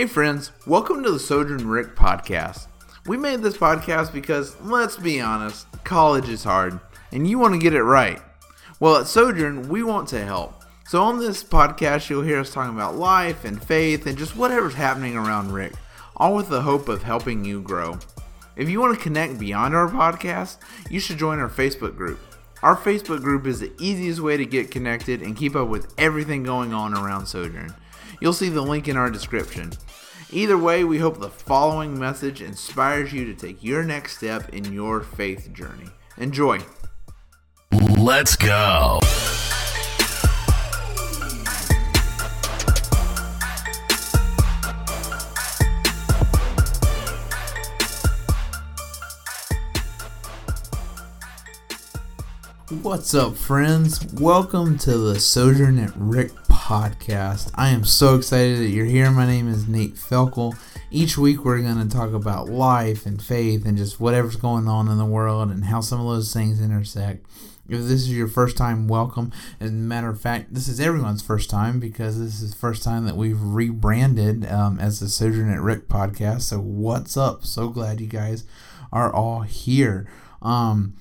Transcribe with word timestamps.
Hey, 0.00 0.06
friends, 0.06 0.50
welcome 0.66 1.02
to 1.02 1.10
the 1.10 1.18
Sojourn 1.18 1.68
Rick 1.68 1.94
podcast. 1.94 2.68
We 3.04 3.18
made 3.18 3.42
this 3.42 3.58
podcast 3.58 4.14
because, 4.14 4.58
let's 4.62 4.96
be 4.96 5.20
honest, 5.20 5.66
college 5.84 6.30
is 6.30 6.42
hard 6.42 6.80
and 7.12 7.28
you 7.28 7.38
want 7.38 7.52
to 7.52 7.60
get 7.60 7.74
it 7.74 7.82
right. 7.82 8.18
Well, 8.80 8.96
at 8.96 9.08
Sojourn, 9.08 9.68
we 9.68 9.82
want 9.82 10.08
to 10.08 10.24
help. 10.24 10.64
So, 10.88 11.02
on 11.02 11.18
this 11.18 11.44
podcast, 11.44 12.08
you'll 12.08 12.22
hear 12.22 12.40
us 12.40 12.50
talking 12.50 12.74
about 12.74 12.96
life 12.96 13.44
and 13.44 13.62
faith 13.62 14.06
and 14.06 14.16
just 14.16 14.36
whatever's 14.36 14.72
happening 14.72 15.18
around 15.18 15.52
Rick, 15.52 15.74
all 16.16 16.34
with 16.34 16.48
the 16.48 16.62
hope 16.62 16.88
of 16.88 17.02
helping 17.02 17.44
you 17.44 17.60
grow. 17.60 17.98
If 18.56 18.70
you 18.70 18.80
want 18.80 18.96
to 18.96 19.04
connect 19.04 19.38
beyond 19.38 19.74
our 19.74 19.90
podcast, 19.90 20.56
you 20.88 20.98
should 20.98 21.18
join 21.18 21.40
our 21.40 21.50
Facebook 21.50 21.94
group. 21.94 22.20
Our 22.62 22.74
Facebook 22.74 23.20
group 23.20 23.46
is 23.46 23.60
the 23.60 23.72
easiest 23.78 24.20
way 24.20 24.38
to 24.38 24.46
get 24.46 24.70
connected 24.70 25.20
and 25.20 25.36
keep 25.36 25.54
up 25.54 25.68
with 25.68 25.92
everything 25.98 26.42
going 26.42 26.72
on 26.72 26.94
around 26.94 27.26
Sojourn. 27.26 27.74
You'll 28.20 28.34
see 28.34 28.50
the 28.50 28.60
link 28.60 28.86
in 28.86 28.96
our 28.98 29.10
description. 29.10 29.72
Either 30.32 30.56
way, 30.56 30.84
we 30.84 30.98
hope 30.98 31.18
the 31.18 31.28
following 31.28 31.98
message 31.98 32.40
inspires 32.40 33.12
you 33.12 33.24
to 33.24 33.34
take 33.34 33.64
your 33.64 33.82
next 33.82 34.16
step 34.18 34.48
in 34.50 34.72
your 34.72 35.00
faith 35.00 35.52
journey. 35.52 35.88
Enjoy. 36.18 36.60
Let's 37.98 38.36
go. 38.36 39.00
What's 52.82 53.14
up, 53.16 53.34
friends? 53.34 54.06
Welcome 54.14 54.78
to 54.78 54.96
the 54.96 55.18
Sojourn 55.18 55.80
at 55.80 55.90
Rick 55.96 56.30
podcast. 56.70 57.50
I 57.56 57.70
am 57.70 57.82
so 57.82 58.14
excited 58.14 58.58
that 58.58 58.68
you're 58.68 58.86
here. 58.86 59.10
My 59.10 59.26
name 59.26 59.48
is 59.48 59.66
Nate 59.66 59.96
Felkel. 59.96 60.56
Each 60.92 61.18
week, 61.18 61.44
we're 61.44 61.60
going 61.60 61.82
to 61.82 61.92
talk 61.92 62.12
about 62.12 62.48
life 62.48 63.06
and 63.06 63.20
faith 63.20 63.66
and 63.66 63.76
just 63.76 63.98
whatever's 63.98 64.36
going 64.36 64.68
on 64.68 64.86
in 64.86 64.96
the 64.96 65.04
world 65.04 65.50
and 65.50 65.64
how 65.64 65.80
some 65.80 65.98
of 66.00 66.06
those 66.06 66.32
things 66.32 66.60
intersect. 66.62 67.26
If 67.68 67.80
this 67.80 68.02
is 68.02 68.16
your 68.16 68.28
first 68.28 68.56
time, 68.56 68.86
welcome. 68.86 69.32
As 69.58 69.70
a 69.70 69.72
matter 69.72 70.10
of 70.10 70.20
fact, 70.20 70.54
this 70.54 70.68
is 70.68 70.78
everyone's 70.78 71.22
first 71.22 71.50
time 71.50 71.80
because 71.80 72.20
this 72.20 72.40
is 72.40 72.52
the 72.52 72.56
first 72.56 72.84
time 72.84 73.04
that 73.04 73.16
we've 73.16 73.42
rebranded 73.42 74.48
um, 74.48 74.78
as 74.78 75.00
the 75.00 75.08
Sojourn 75.08 75.50
at 75.50 75.60
Rick 75.60 75.88
podcast. 75.88 76.42
So, 76.42 76.60
what's 76.60 77.16
up? 77.16 77.44
So 77.44 77.68
glad 77.70 78.00
you 78.00 78.06
guys 78.06 78.44
are 78.92 79.12
all 79.12 79.40
here. 79.40 80.08
Um, 80.40 80.94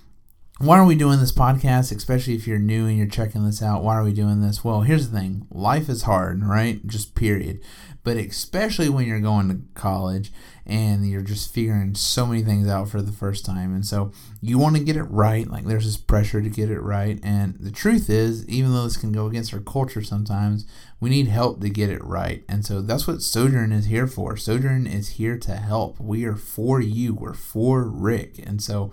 why 0.59 0.77
are 0.77 0.85
we 0.85 0.95
doing 0.95 1.19
this 1.19 1.31
podcast, 1.31 1.95
especially 1.95 2.35
if 2.35 2.45
you're 2.45 2.59
new 2.59 2.85
and 2.85 2.97
you're 2.97 3.07
checking 3.07 3.45
this 3.45 3.63
out? 3.63 3.81
Why 3.81 3.95
are 3.95 4.03
we 4.03 4.11
doing 4.11 4.41
this? 4.41 4.61
Well, 4.61 4.81
here's 4.81 5.09
the 5.09 5.17
thing 5.17 5.47
life 5.49 5.88
is 5.88 6.03
hard, 6.03 6.43
right? 6.43 6.85
Just 6.85 7.16
period. 7.16 7.61
But 8.03 8.17
especially 8.17 8.89
when 8.89 9.07
you're 9.07 9.21
going 9.21 9.49
to 9.49 9.61
college 9.73 10.33
and 10.66 11.09
you're 11.09 11.21
just 11.21 11.53
figuring 11.53 11.95
so 11.95 12.25
many 12.25 12.43
things 12.43 12.67
out 12.67 12.89
for 12.89 13.01
the 13.01 13.11
first 13.11 13.45
time. 13.45 13.73
And 13.73 13.85
so 13.85 14.11
you 14.41 14.57
want 14.57 14.75
to 14.75 14.83
get 14.83 14.97
it 14.97 15.03
right. 15.03 15.49
Like 15.49 15.66
there's 15.66 15.85
this 15.85 15.97
pressure 15.97 16.41
to 16.41 16.49
get 16.49 16.69
it 16.69 16.81
right. 16.81 17.19
And 17.23 17.55
the 17.59 17.71
truth 17.71 18.09
is, 18.09 18.47
even 18.49 18.73
though 18.73 18.83
this 18.83 18.97
can 18.97 19.13
go 19.13 19.27
against 19.27 19.53
our 19.53 19.61
culture 19.61 20.01
sometimes, 20.01 20.66
we 20.99 21.09
need 21.09 21.27
help 21.27 21.61
to 21.61 21.69
get 21.69 21.89
it 21.89 22.03
right. 22.03 22.44
And 22.49 22.66
so 22.66 22.81
that's 22.81 23.07
what 23.07 23.21
Sojourn 23.21 23.71
is 23.71 23.85
here 23.85 24.07
for. 24.07 24.35
Sojourn 24.35 24.88
is 24.88 25.09
here 25.11 25.38
to 25.38 25.55
help. 25.55 25.99
We 26.01 26.25
are 26.25 26.35
for 26.35 26.81
you, 26.81 27.13
we're 27.13 27.33
for 27.33 27.83
Rick. 27.83 28.39
And 28.45 28.61
so, 28.61 28.91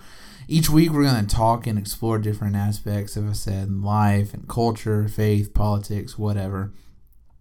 each 0.49 0.71
week, 0.71 0.91
we're 0.91 1.05
going 1.05 1.27
to 1.27 1.35
talk 1.35 1.67
and 1.67 1.79
explore 1.79 2.19
different 2.19 2.57
aspects, 2.57 3.17
of 3.17 3.29
I 3.29 3.33
said, 3.33 3.71
life 3.71 4.33
and 4.33 4.49
culture, 4.49 5.09
faith, 5.09 5.53
politics, 5.55 6.19
whatever. 6.19 6.73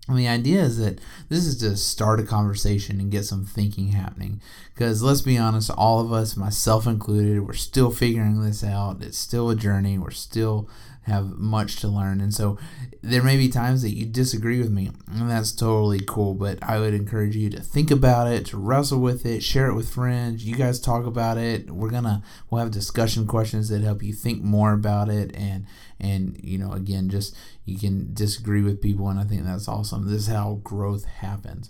And 0.08 0.18
the 0.18 0.28
idea 0.28 0.62
is 0.62 0.78
that 0.78 1.00
this 1.30 1.46
is 1.46 1.58
to 1.58 1.76
start 1.78 2.20
a 2.20 2.24
conversation 2.24 3.00
and 3.00 3.12
get 3.12 3.26
some 3.26 3.46
thinking 3.46 3.90
happening. 3.90 4.40
Because 4.74 5.02
let's 5.02 5.22
be 5.22 5.38
honest, 5.38 5.72
all 5.72 6.00
of 6.00 6.14
us, 6.14 6.38
myself 6.38 6.86
included, 6.86 7.46
we're 7.46 7.54
still 7.54 7.90
figuring 7.90 8.42
this 8.42 8.64
out. 8.64 9.02
It's 9.02 9.18
still 9.18 9.50
a 9.50 9.56
journey. 9.56 9.98
We're 9.98 10.12
still 10.12 10.70
have 11.06 11.38
much 11.38 11.78
to 11.78 11.88
learn. 11.88 12.20
And 12.20 12.34
so 12.34 12.58
there 13.02 13.22
may 13.22 13.38
be 13.38 13.48
times 13.48 13.84
that 13.84 13.92
you 13.92 14.06
disagree 14.06 14.60
with 14.60 14.72
me, 14.72 14.90
and 15.12 15.30
that's 15.30 15.52
totally 15.52 16.02
cool. 16.06 16.34
But 16.34 16.58
I 16.64 16.80
would 16.80 16.94
encourage 16.94 17.36
you 17.36 17.50
to 17.52 17.62
think 17.62 17.92
about 17.92 18.28
it, 18.28 18.48
to 18.48 18.58
wrestle 18.58 19.00
with 19.00 19.26
it, 19.26 19.44
share 19.44 19.68
it 19.68 19.76
with 19.76 19.90
friends. 19.90 20.46
You 20.46 20.56
guys 20.56 20.80
talk 20.80 21.06
about 21.06 21.38
it. 21.38 21.70
We're 21.70 21.92
gonna 21.92 22.24
we'll 22.50 22.62
have 22.62 22.72
discussion 22.72 23.28
questions 23.28 23.70
that 23.70 23.82
help 23.82 24.02
you 24.02 24.14
think 24.14 24.42
more 24.42 24.74
about 24.74 25.10
it 25.10 25.36
and 25.36 25.66
and 26.00 26.40
you 26.44 26.58
know 26.58 26.72
again 26.74 27.10
just 27.10 27.36
you 27.66 27.78
can 27.78 28.14
disagree 28.14 28.62
with 28.62 28.82
people 28.82 29.08
and 29.10 29.20
I 29.20 29.24
think 29.24 29.46
that's 29.46 29.68
awesome. 29.68 30.06
This 30.06 30.22
is 30.24 30.28
how 30.28 30.60
growth 30.64 31.06
happens. 31.06 31.70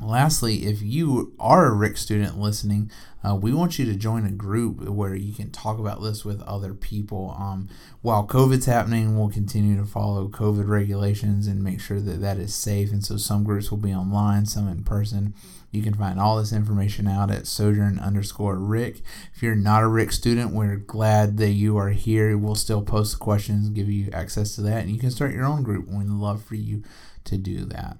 Lastly, 0.00 0.66
if 0.66 0.82
you 0.82 1.34
are 1.38 1.66
a 1.66 1.72
Rick 1.72 1.96
student 1.96 2.38
listening, 2.38 2.90
uh, 3.22 3.36
we 3.36 3.54
want 3.54 3.78
you 3.78 3.84
to 3.86 3.94
join 3.94 4.26
a 4.26 4.30
group 4.32 4.80
where 4.88 5.14
you 5.14 5.32
can 5.32 5.50
talk 5.50 5.78
about 5.78 6.02
this 6.02 6.24
with 6.24 6.42
other 6.42 6.74
people. 6.74 7.34
Um, 7.38 7.68
while 8.02 8.26
COVID's 8.26 8.66
happening, 8.66 9.16
we'll 9.16 9.30
continue 9.30 9.76
to 9.76 9.86
follow 9.86 10.28
COVID 10.28 10.68
regulations 10.68 11.46
and 11.46 11.62
make 11.62 11.80
sure 11.80 12.00
that 12.00 12.20
that 12.20 12.38
is 12.38 12.54
safe. 12.54 12.90
And 12.90 13.04
so 13.04 13.16
some 13.16 13.44
groups 13.44 13.70
will 13.70 13.78
be 13.78 13.94
online, 13.94 14.46
some 14.46 14.68
in 14.68 14.82
person. 14.82 15.32
You 15.70 15.82
can 15.82 15.94
find 15.94 16.20
all 16.20 16.38
this 16.38 16.52
information 16.52 17.06
out 17.06 17.30
at 17.30 17.46
sojourn 17.46 17.98
underscore 18.00 18.56
Rick. 18.56 19.00
If 19.32 19.42
you're 19.42 19.54
not 19.54 19.84
a 19.84 19.88
Rick 19.88 20.10
student, 20.10 20.52
we're 20.52 20.76
glad 20.76 21.36
that 21.38 21.50
you 21.50 21.78
are 21.78 21.90
here. 21.90 22.36
We'll 22.36 22.56
still 22.56 22.82
post 22.82 23.20
questions, 23.20 23.68
give 23.70 23.88
you 23.88 24.10
access 24.12 24.56
to 24.56 24.60
that, 24.62 24.82
and 24.82 24.90
you 24.90 24.98
can 24.98 25.12
start 25.12 25.32
your 25.32 25.46
own 25.46 25.62
group. 25.62 25.88
We'd 25.88 26.08
love 26.08 26.44
for 26.44 26.56
you 26.56 26.82
to 27.24 27.38
do 27.38 27.64
that. 27.66 27.96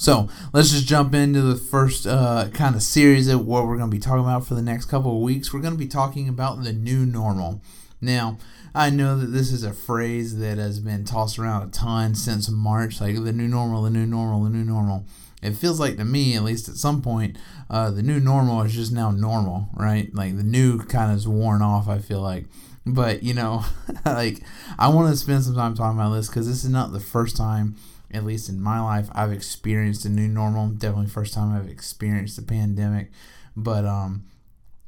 So 0.00 0.30
let's 0.54 0.70
just 0.70 0.86
jump 0.86 1.12
into 1.12 1.42
the 1.42 1.56
first 1.56 2.06
uh, 2.06 2.48
kind 2.54 2.74
of 2.74 2.82
series 2.82 3.28
of 3.28 3.44
what 3.44 3.66
we're 3.66 3.76
going 3.76 3.90
to 3.90 3.94
be 3.94 4.00
talking 4.00 4.24
about 4.24 4.46
for 4.46 4.54
the 4.54 4.62
next 4.62 4.86
couple 4.86 5.14
of 5.14 5.22
weeks. 5.22 5.52
We're 5.52 5.60
going 5.60 5.74
to 5.74 5.78
be 5.78 5.86
talking 5.86 6.26
about 6.26 6.64
the 6.64 6.72
new 6.72 7.04
normal. 7.04 7.60
Now, 8.00 8.38
I 8.74 8.88
know 8.88 9.18
that 9.18 9.26
this 9.26 9.52
is 9.52 9.62
a 9.62 9.74
phrase 9.74 10.38
that 10.38 10.56
has 10.56 10.80
been 10.80 11.04
tossed 11.04 11.38
around 11.38 11.68
a 11.68 11.70
ton 11.70 12.14
since 12.14 12.48
March, 12.48 12.98
like 12.98 13.22
the 13.22 13.32
new 13.34 13.46
normal, 13.46 13.82
the 13.82 13.90
new 13.90 14.06
normal, 14.06 14.42
the 14.42 14.48
new 14.48 14.64
normal. 14.64 15.04
It 15.42 15.50
feels 15.50 15.78
like 15.78 15.98
to 15.98 16.04
me, 16.06 16.34
at 16.34 16.44
least 16.44 16.70
at 16.70 16.76
some 16.76 17.02
point, 17.02 17.36
uh, 17.68 17.90
the 17.90 18.02
new 18.02 18.20
normal 18.20 18.62
is 18.62 18.72
just 18.72 18.92
now 18.92 19.10
normal, 19.10 19.68
right? 19.74 20.08
Like 20.14 20.34
the 20.34 20.42
new 20.42 20.78
kind 20.78 21.10
of 21.12 21.18
is 21.18 21.28
worn 21.28 21.60
off, 21.60 21.88
I 21.88 21.98
feel 21.98 22.22
like. 22.22 22.46
But, 22.86 23.22
you 23.22 23.34
know, 23.34 23.66
like 24.06 24.40
I 24.78 24.88
want 24.88 25.10
to 25.10 25.16
spend 25.18 25.44
some 25.44 25.56
time 25.56 25.74
talking 25.74 25.98
about 25.98 26.14
this 26.14 26.28
because 26.28 26.48
this 26.48 26.64
is 26.64 26.70
not 26.70 26.92
the 26.92 27.00
first 27.00 27.36
time 27.36 27.76
at 28.12 28.24
least 28.24 28.48
in 28.48 28.60
my 28.60 28.80
life, 28.80 29.08
I've 29.12 29.32
experienced 29.32 30.04
a 30.04 30.08
new 30.08 30.28
normal. 30.28 30.68
Definitely 30.68 31.06
first 31.06 31.34
time 31.34 31.54
I've 31.54 31.68
experienced 31.68 32.38
a 32.38 32.42
pandemic. 32.42 33.10
But 33.56 33.84
um, 33.84 34.24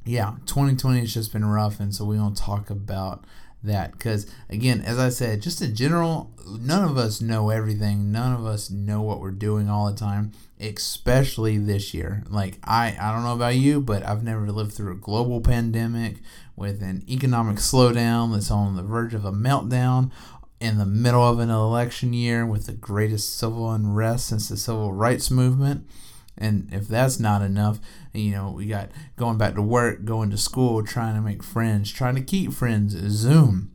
yeah, 0.05 0.37
2020 0.47 1.01
has 1.01 1.15
just 1.15 1.33
been 1.33 1.45
rough, 1.45 1.81
and 1.81 1.95
so 1.95 2.05
we 2.05 2.17
don't 2.17 2.37
talk 2.37 2.71
about 2.71 3.25
that 3.65 3.93
because 3.93 4.27
again, 4.51 4.81
as 4.81 4.99
I 4.99 5.09
said, 5.09 5.43
just 5.43 5.63
in 5.63 5.75
general, 5.75 6.33
none 6.47 6.85
of 6.85 6.97
us 6.97 7.21
know 7.21 7.51
everything. 7.51 8.11
None 8.11 8.33
of 8.33 8.45
us 8.45 8.71
know 8.71 9.03
what 9.03 9.21
we're 9.21 9.31
doing 9.31 9.71
all 9.71 9.91
the 9.91 9.97
time, 9.97 10.33
especially 10.61 11.59
this 11.59 11.95
year. 11.95 12.25
Like 12.29 12.59
I, 12.65 12.97
I 13.01 13.13
don't 13.13 13.23
know 13.23 13.35
about 13.35 13.57
you, 13.57 13.81
but 13.81 14.05
I've 14.05 14.25
never 14.25 14.51
lived 14.51 14.73
through 14.73 14.93
a 14.93 14.97
global 14.97 15.41
pandemic 15.41 16.17
with 16.57 16.83
an 16.83 17.05
economic 17.09 17.57
slowdown 17.57 18.33
that's 18.33 18.51
on 18.51 18.77
the 18.77 18.83
verge 18.83 19.15
of 19.15 19.25
a 19.25 19.33
meltdown 19.33 20.11
in 20.63 20.79
the 20.79 20.87
middle 20.87 21.27
of 21.27 21.41
an 21.41 21.51
election 21.51 22.13
year 22.13 22.47
with 22.47 22.67
the 22.67 22.73
greatest 22.73 23.37
civil 23.37 23.71
unrest 23.73 24.29
since 24.29 24.49
the 24.49 24.57
civil 24.57 24.93
rights 24.93 25.29
movement. 25.29 25.85
And 26.39 26.69
if 26.73 26.87
that's 26.87 27.19
not 27.19 27.43
enough, 27.43 27.81
you 28.13 28.31
know, 28.31 28.53
we 28.53 28.67
got 28.67 28.91
going 29.17 29.39
back 29.39 29.55
to 29.57 29.63
work, 29.63 30.05
going 30.05 30.31
to 30.31 30.39
school, 30.39 30.85
trying 30.85 31.17
to 31.17 31.21
make 31.21 31.43
friends, 31.43 31.91
trying 31.91 32.15
to 32.15 32.23
keep 32.23 32.53
friends, 32.53 32.97
Zoom, 33.09 33.73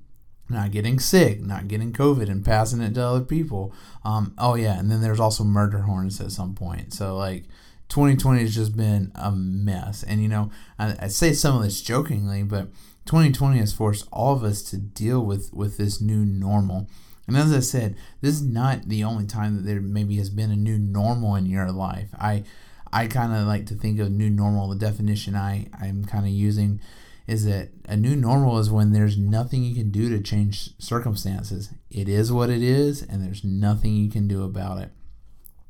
not 0.50 0.72
getting 0.72 0.98
sick, 0.98 1.42
not 1.42 1.68
getting 1.68 1.92
COVID 1.92 2.30
and 2.30 2.46
passing 2.46 2.82
it 2.82 2.96
to 2.96 3.04
other 3.04 3.26
people. 3.26 3.74
Um, 4.06 4.34
oh, 4.38 4.56
yeah. 4.56 4.80
And 4.80 4.90
then 4.90 5.02
there's 5.02 5.20
also 5.20 5.44
murder 5.44 5.80
hornets 5.80 6.22
at 6.22 6.32
some 6.32 6.56
point. 6.56 6.94
So, 6.94 7.18
like, 7.18 7.44
2020 7.90 8.42
has 8.42 8.56
just 8.56 8.78
been 8.78 9.12
a 9.14 9.32
mess. 9.32 10.04
And, 10.04 10.22
you 10.24 10.30
know, 10.30 10.52
I, 10.80 10.96
I 11.02 11.08
say 11.10 11.34
some 11.34 11.58
of 11.58 11.64
this 11.64 11.82
jokingly, 11.82 12.44
but 12.44 12.70
2020 13.08 13.58
has 13.60 13.74
forced 13.74 14.08
all 14.12 14.34
of 14.34 14.44
us 14.44 14.62
to 14.64 14.78
deal 14.78 15.26
with 15.26 15.54
with 15.54 15.78
this 15.78 16.02
new 16.02 16.26
normal. 16.26 16.88
And 17.26 17.36
as 17.36 17.52
I 17.52 17.60
said, 17.60 17.96
this 18.22 18.36
is 18.36 18.42
not 18.42 18.88
the 18.88 19.04
only 19.04 19.26
time 19.26 19.56
that 19.56 19.64
there 19.64 19.82
maybe 19.82 20.18
has 20.18 20.30
been 20.30 20.52
a 20.52 20.56
new 20.56 20.78
normal 20.78 21.36
in 21.36 21.46
your 21.46 21.72
life. 21.72 22.10
I 22.20 22.44
I 22.92 23.08
kind 23.08 23.34
of 23.34 23.48
like 23.48 23.66
to 23.68 23.76
think 23.76 24.00
of 24.00 24.12
new 24.12 24.30
normal. 24.30 24.70
The 24.70 24.76
definition 24.76 25.36
I 25.36 25.68
I'm 25.80 26.06
kind 26.06 26.26
of 26.26 26.32
using 26.32 26.82
is 27.28 27.46
that 27.46 27.70
a 27.86 27.98
new 27.98 28.16
normal 28.16 28.58
is 28.60 28.70
when 28.72 28.92
there's 28.92 29.18
nothing 29.18 29.64
you 29.64 29.76
can 29.76 29.92
do 29.92 30.10
to 30.10 30.22
change 30.22 30.70
circumstances. 30.78 31.74
It 31.90 32.08
is 32.08 32.32
what 32.32 32.50
it 32.50 32.62
is, 32.62 33.02
and 33.02 33.26
there's 33.26 33.44
nothing 33.44 33.96
you 33.96 34.10
can 34.10 34.28
do 34.28 34.44
about 34.44 34.80
it. 34.80 34.92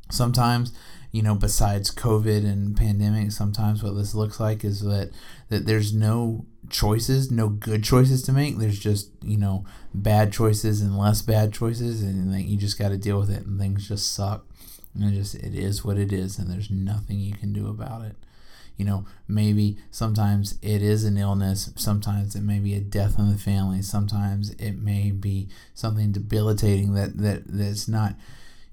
Sometimes 0.10 0.72
you 1.12 1.24
know, 1.24 1.36
besides 1.36 1.90
COVID 1.90 2.46
and 2.46 2.76
pandemic, 2.76 3.32
sometimes 3.32 3.82
what 3.82 3.96
this 3.96 4.14
looks 4.14 4.40
like 4.40 4.64
is 4.64 4.82
that 4.82 5.12
that 5.50 5.66
there's 5.66 5.94
no 5.94 6.46
choices, 6.70 7.32
no 7.32 7.48
good 7.48 7.84
choices 7.84 8.22
to 8.24 8.34
make. 8.34 8.58
There's 8.58 8.80
just 8.80 9.12
you 9.24 9.38
know 9.38 9.66
bad 9.94 10.34
choices 10.34 10.82
and 10.82 10.98
less 10.98 11.22
bad 11.22 11.54
choices, 11.54 12.04
and 12.04 12.34
you 12.42 12.58
just 12.58 12.78
got 12.78 12.90
to 12.90 12.98
deal 12.98 13.20
with 13.20 13.32
it, 13.32 13.46
and 13.46 13.60
things 13.60 13.88
just 13.88 14.14
suck. 14.14 14.46
And 14.94 15.14
it 15.14 15.18
just 15.18 15.36
it 15.36 15.56
is 15.56 15.86
what 15.86 15.98
it 15.98 16.12
is 16.12 16.40
and 16.40 16.50
there's 16.50 16.72
nothing 16.72 17.20
you 17.20 17.34
can 17.34 17.54
do 17.54 17.68
about 17.68 18.04
it. 18.04 18.16
You 18.78 18.86
know, 18.86 19.06
maybe 19.28 19.78
sometimes 19.90 20.60
it 20.62 20.84
is 20.84 21.04
an 21.04 21.18
illness, 21.18 21.72
sometimes 21.76 22.36
it 22.36 22.42
may 22.42 22.60
be 22.60 22.76
a 22.76 22.80
death 22.80 23.18
in 23.18 23.32
the 23.32 23.38
family, 23.38 23.82
sometimes 23.82 24.52
it 24.52 24.74
may 24.74 25.10
be 25.10 25.50
something 25.74 26.12
debilitating 26.12 26.94
that, 26.94 27.18
that 27.18 27.48
that's 27.48 27.88
not 27.88 28.14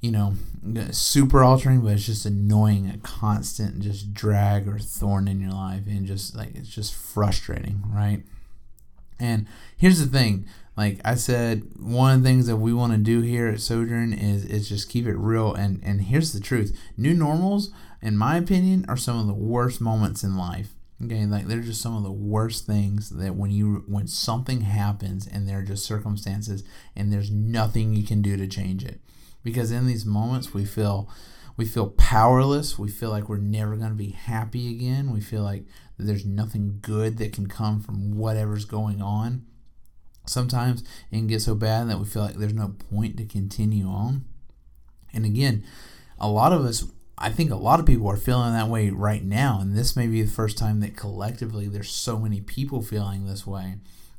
you 0.04 0.10
know, 0.10 0.34
super 0.90 1.42
altering, 1.42 1.80
but 1.80 1.92
it's 1.92 2.04
just 2.04 2.26
annoying, 2.26 2.90
a 2.90 2.98
constant 2.98 3.80
just 3.80 4.12
drag 4.12 4.68
or 4.68 4.78
thorn 4.78 5.26
in 5.26 5.40
your 5.40 5.52
life, 5.52 5.86
and 5.86 6.04
just 6.04 6.36
like 6.36 6.54
it's 6.54 6.68
just 6.68 6.94
frustrating, 6.94 7.82
right? 7.88 8.22
And 9.18 9.46
here's 9.78 10.00
the 10.00 10.18
thing, 10.18 10.46
like 10.76 11.00
I 11.06 11.14
said, 11.14 11.62
one 11.80 12.16
of 12.16 12.22
the 12.22 12.28
things 12.28 12.46
that 12.48 12.56
we 12.56 12.74
want 12.74 12.92
to 12.92 12.98
do 12.98 13.22
here 13.22 13.48
at 13.48 13.62
Sojourn 13.62 14.12
is 14.12 14.44
is 14.44 14.68
just 14.68 14.90
keep 14.90 15.06
it 15.06 15.16
real, 15.16 15.54
and 15.54 15.80
and 15.82 16.02
here's 16.02 16.34
the 16.34 16.40
truth: 16.40 16.78
new 16.98 17.14
normals, 17.14 17.70
in 18.02 18.18
my 18.18 18.36
opinion, 18.36 18.84
are 18.86 18.98
some 18.98 19.18
of 19.18 19.26
the 19.26 19.32
worst 19.32 19.80
moments 19.80 20.22
in 20.22 20.36
life. 20.36 20.74
Okay, 21.02 21.24
like 21.24 21.46
they're 21.46 21.60
just 21.60 21.80
some 21.80 21.96
of 21.96 22.02
the 22.02 22.12
worst 22.12 22.66
things 22.66 23.08
that 23.08 23.36
when 23.36 23.50
you 23.50 23.84
when 23.88 24.06
something 24.06 24.60
happens 24.60 25.26
and 25.26 25.48
there 25.48 25.60
are 25.60 25.62
just 25.62 25.86
circumstances 25.86 26.62
and 26.94 27.10
there's 27.10 27.30
nothing 27.30 27.94
you 27.94 28.04
can 28.04 28.20
do 28.20 28.36
to 28.36 28.46
change 28.46 28.84
it 28.84 29.00
because 29.44 29.70
in 29.70 29.86
these 29.86 30.04
moments 30.04 30.52
we 30.52 30.64
feel 30.64 31.08
we 31.56 31.64
feel 31.64 31.90
powerless. 31.90 32.80
We 32.80 32.88
feel 32.88 33.10
like 33.10 33.28
we're 33.28 33.36
never 33.36 33.76
going 33.76 33.90
to 33.90 33.94
be 33.94 34.10
happy 34.10 34.72
again. 34.72 35.12
We 35.12 35.20
feel 35.20 35.44
like 35.44 35.66
there's 35.96 36.26
nothing 36.26 36.80
good 36.82 37.18
that 37.18 37.32
can 37.32 37.46
come 37.46 37.80
from 37.80 38.18
whatever's 38.18 38.64
going 38.64 39.00
on. 39.00 39.46
Sometimes 40.26 40.82
it 41.12 41.16
can 41.16 41.28
get 41.28 41.42
so 41.42 41.54
bad 41.54 41.88
that 41.88 42.00
we 42.00 42.06
feel 42.06 42.22
like 42.22 42.34
there's 42.34 42.52
no 42.52 42.74
point 42.90 43.18
to 43.18 43.24
continue 43.24 43.86
on. 43.86 44.24
And 45.12 45.24
again 45.24 45.64
a 46.18 46.28
lot 46.28 46.52
of 46.52 46.64
us 46.64 46.84
I 47.16 47.30
think 47.30 47.50
a 47.50 47.56
lot 47.56 47.78
of 47.78 47.86
people 47.86 48.08
are 48.08 48.16
feeling 48.16 48.52
that 48.54 48.68
way 48.68 48.90
right 48.90 49.22
now, 49.22 49.60
and 49.60 49.76
this 49.76 49.94
may 49.94 50.08
be 50.08 50.22
the 50.22 50.30
first 50.30 50.58
time 50.58 50.80
that 50.80 50.96
collectively 50.96 51.68
there's 51.68 51.90
so 51.90 52.18
many 52.18 52.40
people 52.40 52.82
feeling 52.82 53.24
this 53.24 53.46
way. 53.46 53.76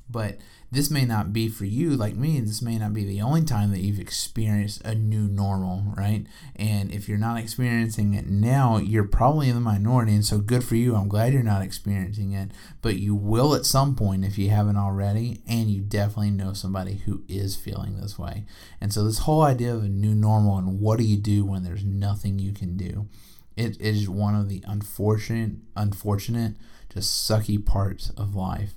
But 0.10 0.38
this 0.72 0.92
may 0.92 1.06
not 1.06 1.32
be 1.32 1.48
for 1.48 1.66
you 1.66 1.92
like 1.92 2.16
me 2.16 2.40
this 2.40 2.62
may 2.62 2.78
not 2.78 2.94
be 2.94 3.06
the 3.06 3.22
only 3.22 3.44
time 3.44 3.72
that 3.72 3.80
you've 3.80 4.00
experienced 4.00 4.82
a 4.84 4.94
new 4.94 5.28
normal 5.28 5.84
right? 5.96 6.26
And 6.56 6.92
if 6.92 7.08
you're 7.08 7.18
not 7.18 7.40
experiencing 7.40 8.14
it 8.14 8.28
now 8.28 8.78
you're 8.78 9.08
probably 9.08 9.48
in 9.48 9.56
the 9.56 9.62
minority 9.62 10.14
and 10.14 10.26
so 10.26 10.40
good 10.40 10.64
for 10.64 10.76
you 10.76 10.96
i'm 10.96 11.08
glad 11.08 11.34
you're 11.34 11.44
not 11.44 11.62
experiencing 11.62 12.34
it 12.34 12.52
but 12.82 12.98
you 12.98 13.16
will 13.16 13.56
at 13.56 13.66
some 13.66 13.96
point 13.96 14.26
if 14.26 14.38
you 14.38 14.50
haven't 14.50 14.78
already 14.78 15.42
and 15.48 15.70
you 15.70 15.82
definitely 15.82 16.32
know 16.32 16.54
somebody 16.54 16.96
who 17.06 17.24
is 17.28 17.56
feeling 17.56 18.00
this 18.00 18.20
way. 18.20 18.46
And 18.82 18.92
so 18.94 19.04
this 19.04 19.20
whole 19.20 19.42
idea 19.42 19.74
of 19.74 19.84
a 19.84 19.90
new 19.90 20.14
normal 20.14 20.58
and 20.58 20.80
what 20.80 21.00
do 21.00 21.06
you 21.06 21.18
do 21.18 21.46
when 21.46 21.64
there's 21.64 21.84
nothing 21.84 22.40
you 22.40 22.52
can 22.52 22.76
do 22.76 23.08
it 23.56 23.80
is 23.80 24.10
one 24.10 24.36
of 24.36 24.50
the 24.50 24.62
unfortunate 24.68 25.52
unfortunate 25.78 26.56
just 26.90 27.30
sucky 27.30 27.64
parts 27.64 28.10
of 28.12 28.36
life 28.36 28.74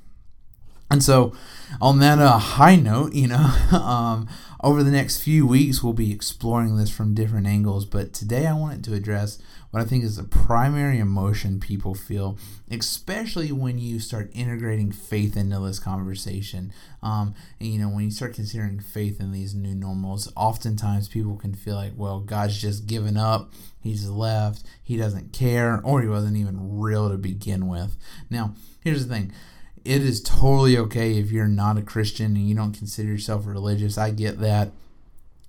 and 0.91 1.03
so, 1.03 1.35
on 1.81 1.99
that 1.99 2.19
uh, 2.19 2.39
high 2.39 2.77
note, 2.77 3.13
you 3.13 3.29
know, 3.29 3.37
um, 3.73 4.29
over 4.63 4.83
the 4.83 4.91
next 4.91 5.23
few 5.23 5.47
weeks, 5.47 5.83
we'll 5.83 5.93
be 5.93 6.13
exploring 6.13 6.77
this 6.77 6.91
from 6.91 7.15
different 7.15 7.47
angles. 7.47 7.85
But 7.85 8.13
today, 8.13 8.47
I 8.47 8.55
wanted 8.55 8.83
to 8.85 8.95
address 8.95 9.39
what 9.71 9.83
I 9.83 9.85
think 9.85 10.03
is 10.03 10.17
the 10.17 10.25
primary 10.25 10.99
emotion 10.99 11.61
people 11.61 11.95
feel, 11.95 12.39
especially 12.71 13.53
when 13.53 13.79
you 13.79 14.01
start 14.01 14.31
integrating 14.33 14.91
faith 14.91 15.37
into 15.37 15.61
this 15.61 15.79
conversation. 15.79 16.73
Um, 17.03 17.35
and, 17.61 17.69
you 17.69 17.79
know, 17.79 17.91
when 17.91 18.05
you 18.05 18.11
start 18.11 18.35
considering 18.35 18.81
faith 18.81 19.21
in 19.21 19.31
these 19.31 19.55
new 19.55 19.75
normals, 19.75 20.33
oftentimes 20.37 21.09
people 21.09 21.37
can 21.37 21.55
feel 21.55 21.77
like, 21.77 21.93
well, 21.97 22.21
God's 22.21 22.61
just 22.61 22.87
given 22.87 23.17
up, 23.17 23.53
He's 23.81 24.09
left, 24.09 24.65
He 24.83 24.97
doesn't 24.97 25.35
care, 25.35 25.83
or 25.85 26.01
He 26.01 26.09
wasn't 26.09 26.39
even 26.39 26.81
real 26.81 27.11
to 27.11 27.19
begin 27.19 27.69
with. 27.69 27.97
Now, 28.31 28.55
here's 28.81 29.07
the 29.07 29.15
thing 29.15 29.33
it 29.89 30.03
is 30.03 30.21
totally 30.21 30.77
okay 30.77 31.19
if 31.19 31.33
you're 31.33 31.49
not 31.49 31.79
a 31.79 31.83
Christian 31.83 32.37
and 32.37 32.47
you 32.47 32.55
don't 32.55 32.77
consider 32.77 33.09
yourself 33.09 33.47
religious. 33.47 33.97
I 33.97 34.11
get 34.11 34.39
that. 34.41 34.73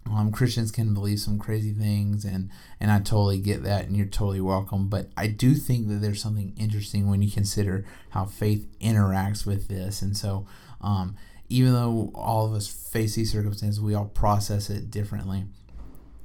Um, 0.09 0.31
Christians 0.31 0.71
can 0.71 0.93
believe 0.93 1.19
some 1.19 1.37
crazy 1.37 1.73
things, 1.73 2.23
and 2.23 2.49
and 2.79 2.89
I 2.89 2.99
totally 2.99 3.37
get 3.37 3.63
that, 3.63 3.85
and 3.85 3.97
you're 3.97 4.05
totally 4.05 4.39
welcome. 4.39 4.87
But 4.87 5.09
I 5.17 5.27
do 5.27 5.55
think 5.55 5.89
that 5.89 5.95
there's 5.95 6.21
something 6.21 6.53
interesting 6.57 7.09
when 7.09 7.21
you 7.21 7.29
consider 7.29 7.85
how 8.11 8.25
faith 8.25 8.65
interacts 8.79 9.45
with 9.45 9.67
this, 9.67 10.01
and 10.01 10.15
so 10.15 10.47
um, 10.79 11.17
even 11.49 11.73
though 11.73 12.09
all 12.15 12.45
of 12.45 12.53
us 12.53 12.67
face 12.69 13.15
these 13.15 13.33
circumstances, 13.33 13.81
we 13.81 13.93
all 13.93 14.05
process 14.05 14.69
it 14.69 14.89
differently. 14.89 15.43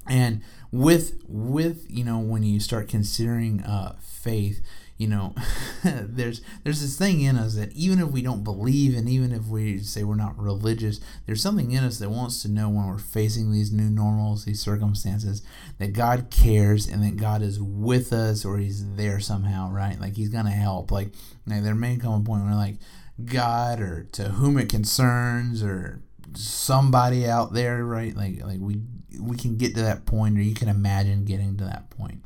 And 0.06 0.40
with 0.70 1.20
with 1.26 1.84
you 1.90 2.04
know 2.04 2.20
when 2.20 2.44
you 2.44 2.60
start 2.60 2.88
considering 2.88 3.64
uh, 3.64 3.96
faith, 4.00 4.60
you 4.96 5.08
know, 5.08 5.34
there's 5.84 6.40
there's 6.62 6.80
this 6.80 6.96
thing 6.96 7.20
in 7.20 7.36
us 7.36 7.56
that 7.56 7.72
even 7.72 7.98
if 7.98 8.08
we 8.08 8.22
don't 8.22 8.44
believe 8.44 8.96
and 8.96 9.08
even 9.08 9.32
if 9.32 9.46
we 9.46 9.78
say 9.78 10.04
we're 10.04 10.14
not 10.14 10.38
religious, 10.38 11.00
there's 11.26 11.42
something 11.42 11.72
in 11.72 11.82
us 11.82 11.98
that 11.98 12.10
wants 12.10 12.42
to 12.42 12.48
know 12.48 12.68
when 12.68 12.86
we're 12.86 12.98
facing 12.98 13.50
these 13.50 13.72
new 13.72 13.90
normals, 13.90 14.44
these 14.44 14.60
circumstances, 14.60 15.42
that 15.78 15.92
God 15.94 16.30
cares 16.30 16.86
and 16.86 17.02
that 17.02 17.16
God 17.16 17.42
is 17.42 17.60
with 17.60 18.12
us 18.12 18.44
or 18.44 18.58
He's 18.58 18.94
there 18.94 19.18
somehow, 19.18 19.70
right? 19.70 20.00
Like 20.00 20.14
He's 20.14 20.28
gonna 20.28 20.50
help. 20.50 20.92
Like, 20.92 21.08
there 21.46 21.74
may 21.74 21.96
come 21.96 22.20
a 22.20 22.24
point 22.24 22.44
where 22.44 22.54
like 22.54 22.76
God 23.24 23.80
or 23.80 24.04
to 24.12 24.24
whom 24.24 24.58
it 24.58 24.68
concerns 24.68 25.62
or 25.62 26.02
somebody 26.34 27.26
out 27.26 27.52
there, 27.52 27.84
right? 27.84 28.16
Like 28.16 28.44
like 28.44 28.60
we 28.60 28.80
we 29.20 29.36
can 29.36 29.56
get 29.56 29.74
to 29.74 29.82
that 29.82 30.06
point 30.06 30.38
or 30.38 30.42
you 30.42 30.54
can 30.54 30.68
imagine 30.68 31.24
getting 31.24 31.56
to 31.56 31.64
that 31.64 31.90
point. 31.90 32.22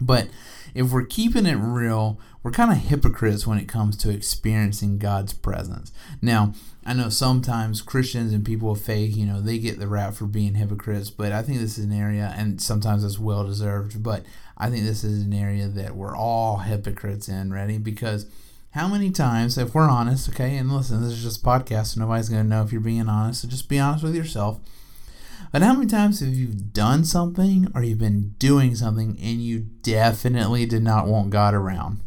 But 0.00 0.28
if 0.74 0.90
we're 0.90 1.04
keeping 1.04 1.46
it 1.46 1.56
real, 1.56 2.18
we're 2.42 2.50
kind 2.50 2.70
of 2.70 2.78
hypocrites 2.78 3.46
when 3.46 3.58
it 3.58 3.68
comes 3.68 3.96
to 3.98 4.10
experiencing 4.10 4.98
God's 4.98 5.32
presence. 5.32 5.92
Now, 6.22 6.54
I 6.84 6.94
know 6.94 7.10
sometimes 7.10 7.82
Christians 7.82 8.32
and 8.32 8.44
people 8.44 8.70
of 8.70 8.80
faith, 8.80 9.16
you 9.16 9.26
know, 9.26 9.40
they 9.40 9.58
get 9.58 9.78
the 9.78 9.88
rap 9.88 10.14
for 10.14 10.24
being 10.24 10.54
hypocrites, 10.54 11.10
but 11.10 11.32
I 11.32 11.42
think 11.42 11.58
this 11.58 11.76
is 11.76 11.84
an 11.84 11.92
area, 11.92 12.34
and 12.36 12.60
sometimes 12.60 13.04
it's 13.04 13.18
well 13.18 13.44
deserved, 13.44 14.02
but 14.02 14.24
I 14.56 14.70
think 14.70 14.84
this 14.84 15.04
is 15.04 15.22
an 15.22 15.34
area 15.34 15.68
that 15.68 15.94
we're 15.94 16.16
all 16.16 16.58
hypocrites 16.58 17.28
in, 17.28 17.52
ready? 17.52 17.76
Because 17.76 18.26
how 18.70 18.88
many 18.88 19.10
times, 19.10 19.58
if 19.58 19.74
we're 19.74 19.88
honest, 19.88 20.28
okay, 20.30 20.56
and 20.56 20.72
listen, 20.72 21.02
this 21.02 21.12
is 21.12 21.22
just 21.22 21.44
podcast, 21.44 21.88
so 21.88 22.00
nobody's 22.00 22.28
going 22.28 22.44
to 22.44 22.48
know 22.48 22.62
if 22.62 22.72
you're 22.72 22.80
being 22.80 23.08
honest, 23.08 23.42
so 23.42 23.48
just 23.48 23.68
be 23.68 23.78
honest 23.78 24.04
with 24.04 24.14
yourself 24.14 24.60
but 25.52 25.62
how 25.62 25.74
many 25.74 25.86
times 25.86 26.20
have 26.20 26.34
you 26.34 26.48
done 26.48 27.04
something 27.04 27.70
or 27.74 27.82
you've 27.82 27.98
been 27.98 28.34
doing 28.38 28.74
something 28.74 29.18
and 29.20 29.42
you 29.42 29.60
definitely 29.82 30.66
did 30.66 30.82
not 30.82 31.06
want 31.06 31.30
God 31.30 31.54
around? 31.54 32.00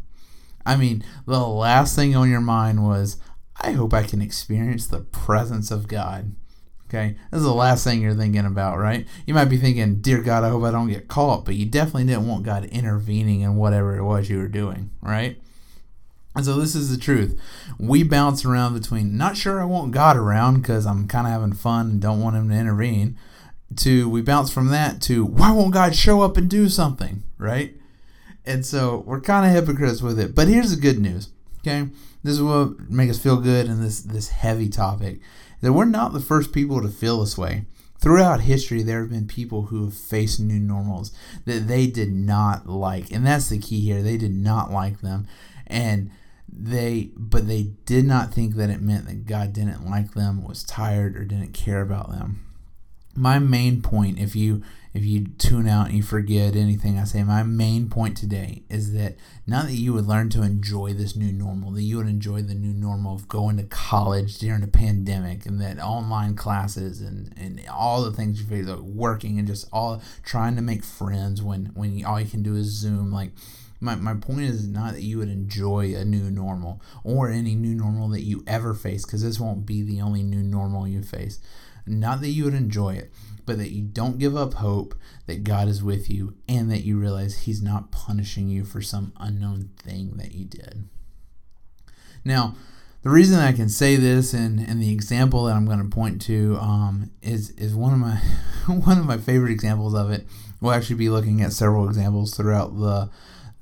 I 0.66 0.76
mean, 0.76 1.04
the 1.26 1.46
last 1.46 1.94
thing 1.94 2.16
on 2.16 2.30
your 2.30 2.40
mind 2.40 2.86
was, 2.86 3.18
I 3.60 3.72
hope 3.72 3.92
I 3.92 4.02
can 4.02 4.22
experience 4.22 4.86
the 4.86 5.00
presence 5.00 5.70
of 5.70 5.88
God. 5.88 6.34
Okay, 6.88 7.16
this 7.30 7.38
is 7.38 7.44
the 7.44 7.54
last 7.54 7.82
thing 7.82 8.00
you're 8.00 8.14
thinking 8.14 8.44
about, 8.44 8.78
right? 8.78 9.06
You 9.26 9.34
might 9.34 9.46
be 9.46 9.56
thinking, 9.56 9.96
Dear 9.96 10.22
God, 10.22 10.44
I 10.44 10.50
hope 10.50 10.62
I 10.64 10.70
don't 10.70 10.88
get 10.88 11.08
caught, 11.08 11.44
but 11.44 11.54
you 11.54 11.66
definitely 11.66 12.04
didn't 12.04 12.28
want 12.28 12.44
God 12.44 12.66
intervening 12.66 13.40
in 13.40 13.56
whatever 13.56 13.96
it 13.96 14.04
was 14.04 14.30
you 14.30 14.38
were 14.38 14.48
doing, 14.48 14.90
right? 15.00 15.40
And 16.36 16.44
so 16.44 16.56
this 16.56 16.74
is 16.74 16.90
the 16.90 17.02
truth. 17.02 17.38
We 17.78 18.02
bounce 18.02 18.44
around 18.44 18.74
between 18.74 19.16
not 19.16 19.36
sure 19.36 19.60
I 19.60 19.64
want 19.64 19.92
God 19.92 20.16
around 20.16 20.60
because 20.60 20.86
I'm 20.86 21.08
kind 21.08 21.26
of 21.26 21.32
having 21.32 21.52
fun 21.52 21.90
and 21.90 22.00
don't 22.00 22.20
want 22.20 22.36
Him 22.36 22.48
to 22.48 22.54
intervene, 22.54 23.16
to 23.76 24.08
we 24.08 24.22
bounce 24.22 24.50
from 24.50 24.68
that 24.68 25.00
to 25.02 25.24
why 25.24 25.52
won't 25.52 25.74
God 25.74 25.94
show 25.94 26.22
up 26.22 26.36
and 26.36 26.48
do 26.48 26.68
something, 26.68 27.24
right? 27.38 27.74
And 28.44 28.64
so 28.64 29.02
we're 29.06 29.20
kind 29.20 29.46
of 29.46 29.52
hypocrites 29.52 30.02
with 30.02 30.18
it. 30.18 30.34
But 30.34 30.48
here's 30.48 30.74
the 30.74 30.80
good 30.80 30.98
news, 30.98 31.30
okay? 31.60 31.88
This 32.22 32.34
is 32.34 32.42
what 32.42 32.90
makes 32.90 33.16
us 33.16 33.22
feel 33.22 33.38
good 33.38 33.66
in 33.66 33.80
this 33.80 34.00
this 34.00 34.28
heavy 34.28 34.68
topic 34.68 35.20
that 35.60 35.72
we're 35.72 35.84
not 35.84 36.12
the 36.12 36.20
first 36.20 36.52
people 36.52 36.80
to 36.82 36.88
feel 36.88 37.20
this 37.20 37.38
way. 37.38 37.64
Throughout 37.98 38.42
history, 38.42 38.82
there 38.82 39.00
have 39.00 39.10
been 39.10 39.26
people 39.26 39.66
who 39.66 39.84
have 39.84 39.94
faced 39.94 40.38
new 40.38 40.60
normals 40.60 41.10
that 41.46 41.68
they 41.68 41.86
did 41.86 42.12
not 42.12 42.68
like, 42.68 43.10
and 43.10 43.26
that's 43.26 43.48
the 43.48 43.58
key 43.58 43.80
here. 43.80 44.02
They 44.02 44.18
did 44.18 44.34
not 44.34 44.70
like 44.70 45.00
them, 45.00 45.26
and 45.66 46.10
they 46.46 47.10
but 47.16 47.48
they 47.48 47.72
did 47.86 48.04
not 48.04 48.32
think 48.32 48.56
that 48.56 48.68
it 48.68 48.82
meant 48.82 49.06
that 49.06 49.26
God 49.26 49.54
didn't 49.54 49.88
like 49.88 50.12
them, 50.12 50.44
was 50.44 50.62
tired, 50.64 51.16
or 51.16 51.24
didn't 51.24 51.54
care 51.54 51.80
about 51.80 52.10
them 52.10 52.44
my 53.16 53.38
main 53.38 53.82
point 53.82 54.18
if 54.18 54.34
you 54.34 54.62
if 54.92 55.04
you 55.04 55.26
tune 55.38 55.66
out 55.66 55.88
and 55.88 55.96
you 55.96 56.04
forget 56.04 56.54
anything 56.54 56.98
I 56.98 57.04
say, 57.04 57.24
my 57.24 57.42
main 57.42 57.88
point 57.88 58.16
today 58.16 58.62
is 58.70 58.92
that 58.92 59.16
not 59.44 59.64
that 59.64 59.74
you 59.74 59.92
would 59.92 60.06
learn 60.06 60.30
to 60.30 60.42
enjoy 60.42 60.92
this 60.92 61.16
new 61.16 61.32
normal, 61.32 61.72
that 61.72 61.82
you 61.82 61.96
would 61.96 62.06
enjoy 62.06 62.42
the 62.42 62.54
new 62.54 62.72
normal 62.72 63.16
of 63.16 63.26
going 63.26 63.56
to 63.56 63.64
college 63.64 64.38
during 64.38 64.62
a 64.62 64.68
pandemic 64.68 65.46
and 65.46 65.60
that 65.60 65.80
online 65.80 66.36
classes 66.36 67.00
and, 67.00 67.34
and 67.36 67.60
all 67.68 68.04
the 68.04 68.12
things 68.12 68.40
you 68.40 68.46
face, 68.46 68.66
like 68.66 68.78
working 68.78 69.36
and 69.36 69.48
just 69.48 69.66
all 69.72 70.00
trying 70.22 70.54
to 70.54 70.62
make 70.62 70.84
friends 70.84 71.42
when, 71.42 71.72
when 71.74 71.98
you, 71.98 72.06
all 72.06 72.20
you 72.20 72.30
can 72.30 72.44
do 72.44 72.54
is 72.54 72.66
Zoom. 72.66 73.10
Like, 73.10 73.32
my, 73.80 73.96
my 73.96 74.14
point 74.14 74.42
is 74.42 74.68
not 74.68 74.92
that 74.92 75.02
you 75.02 75.18
would 75.18 75.28
enjoy 75.28 75.96
a 75.96 76.04
new 76.04 76.30
normal 76.30 76.80
or 77.02 77.30
any 77.30 77.56
new 77.56 77.74
normal 77.74 78.08
that 78.10 78.22
you 78.22 78.44
ever 78.46 78.74
face, 78.74 79.04
because 79.04 79.24
this 79.24 79.40
won't 79.40 79.66
be 79.66 79.82
the 79.82 80.00
only 80.00 80.22
new 80.22 80.44
normal 80.44 80.86
you 80.86 81.02
face. 81.02 81.40
Not 81.86 82.20
that 82.20 82.28
you 82.28 82.44
would 82.44 82.54
enjoy 82.54 82.94
it, 82.94 83.12
but 83.46 83.58
that 83.58 83.72
you 83.72 83.82
don't 83.82 84.18
give 84.18 84.36
up 84.36 84.54
hope 84.54 84.94
that 85.26 85.44
God 85.44 85.68
is 85.68 85.82
with 85.82 86.10
you 86.10 86.34
and 86.48 86.70
that 86.70 86.84
you 86.84 86.98
realize 86.98 87.40
He's 87.40 87.62
not 87.62 87.90
punishing 87.90 88.48
you 88.48 88.64
for 88.64 88.80
some 88.80 89.12
unknown 89.18 89.70
thing 89.76 90.16
that 90.16 90.32
you 90.32 90.44
did. 90.46 90.88
Now, 92.24 92.54
the 93.02 93.10
reason 93.10 93.38
I 93.38 93.52
can 93.52 93.68
say 93.68 93.96
this 93.96 94.32
and, 94.32 94.58
and 94.58 94.80
the 94.80 94.90
example 94.90 95.44
that 95.44 95.54
I'm 95.54 95.66
going 95.66 95.82
to 95.82 95.94
point 95.94 96.22
to 96.22 96.56
um, 96.58 97.10
is 97.20 97.50
is 97.50 97.74
one 97.74 97.92
of 97.92 97.98
my 97.98 98.16
one 98.66 98.98
of 98.98 99.04
my 99.04 99.18
favorite 99.18 99.52
examples 99.52 99.94
of 99.94 100.10
it. 100.10 100.26
We'll 100.60 100.72
actually 100.72 100.96
be 100.96 101.10
looking 101.10 101.42
at 101.42 101.52
several 101.52 101.86
examples 101.86 102.34
throughout 102.34 102.78
the 102.78 103.10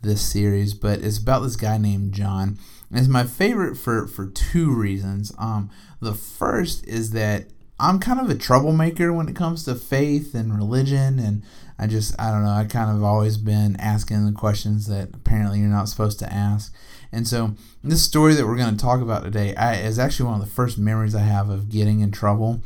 this 0.01 0.21
series, 0.21 0.75
but 0.75 1.01
it's 1.01 1.19
about 1.19 1.41
this 1.41 1.57
guy 1.57 1.79
named 1.79 2.13
John. 2.13 2.59
And 2.91 2.99
it's 2.99 3.09
my 3.09 3.25
favorite 3.25 3.77
for 3.77 4.07
for 4.07 4.27
two 4.27 4.73
reasons. 4.73 5.33
Um, 5.39 5.71
the 6.01 6.15
first 6.15 6.87
is 6.87 7.11
that 7.11 7.47
I'm 7.83 7.99
kind 7.99 8.21
of 8.21 8.31
a 8.31 8.37
troublemaker 8.37 9.13
when 9.13 9.29
it 9.29 9.35
comes 9.35 9.65
to 9.65 9.75
faith 9.75 10.35
and 10.35 10.57
religion, 10.57 11.19
and 11.19 11.43
I 11.79 11.89
just 11.89 12.19
I 12.19 12.31
don't 12.31 12.45
know. 12.45 12.51
I 12.51 12.65
kind 12.65 12.97
of 12.97 13.03
always 13.03 13.37
been 13.37 13.75
asking 13.81 14.25
the 14.25 14.33
questions 14.33 14.87
that 14.87 15.09
apparently 15.13 15.59
you're 15.59 15.69
not 15.69 15.89
supposed 15.89 16.21
to 16.21 16.33
ask. 16.33 16.73
And 17.11 17.27
so 17.27 17.55
this 17.83 18.03
story 18.03 18.35
that 18.35 18.47
we're 18.47 18.57
going 18.57 18.75
to 18.75 18.83
talk 18.83 19.01
about 19.01 19.25
today 19.25 19.55
I, 19.57 19.77
is 19.77 19.99
actually 19.99 20.27
one 20.27 20.41
of 20.41 20.47
the 20.47 20.55
first 20.55 20.79
memories 20.79 21.15
I 21.15 21.23
have 21.23 21.51
of 21.51 21.69
getting 21.69 22.01
in 22.01 22.13
trouble 22.13 22.63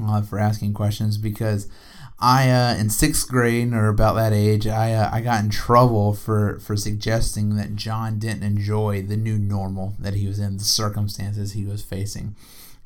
uh, 0.00 0.22
for 0.22 0.38
asking 0.38 0.72
questions 0.72 1.18
because 1.18 1.68
I 2.20 2.48
uh, 2.48 2.76
in 2.76 2.90
sixth 2.90 3.28
grade 3.28 3.72
or 3.72 3.88
about 3.88 4.14
that 4.14 4.32
age, 4.32 4.68
I 4.68 4.92
uh, 4.92 5.10
I 5.12 5.20
got 5.20 5.42
in 5.42 5.50
trouble 5.50 6.14
for 6.14 6.60
for 6.60 6.76
suggesting 6.76 7.56
that 7.56 7.74
John 7.74 8.20
didn't 8.20 8.44
enjoy 8.44 9.02
the 9.02 9.16
new 9.16 9.36
normal 9.36 9.94
that 9.98 10.14
he 10.14 10.28
was 10.28 10.38
in, 10.38 10.58
the 10.58 10.64
circumstances 10.64 11.52
he 11.52 11.64
was 11.64 11.82
facing, 11.82 12.36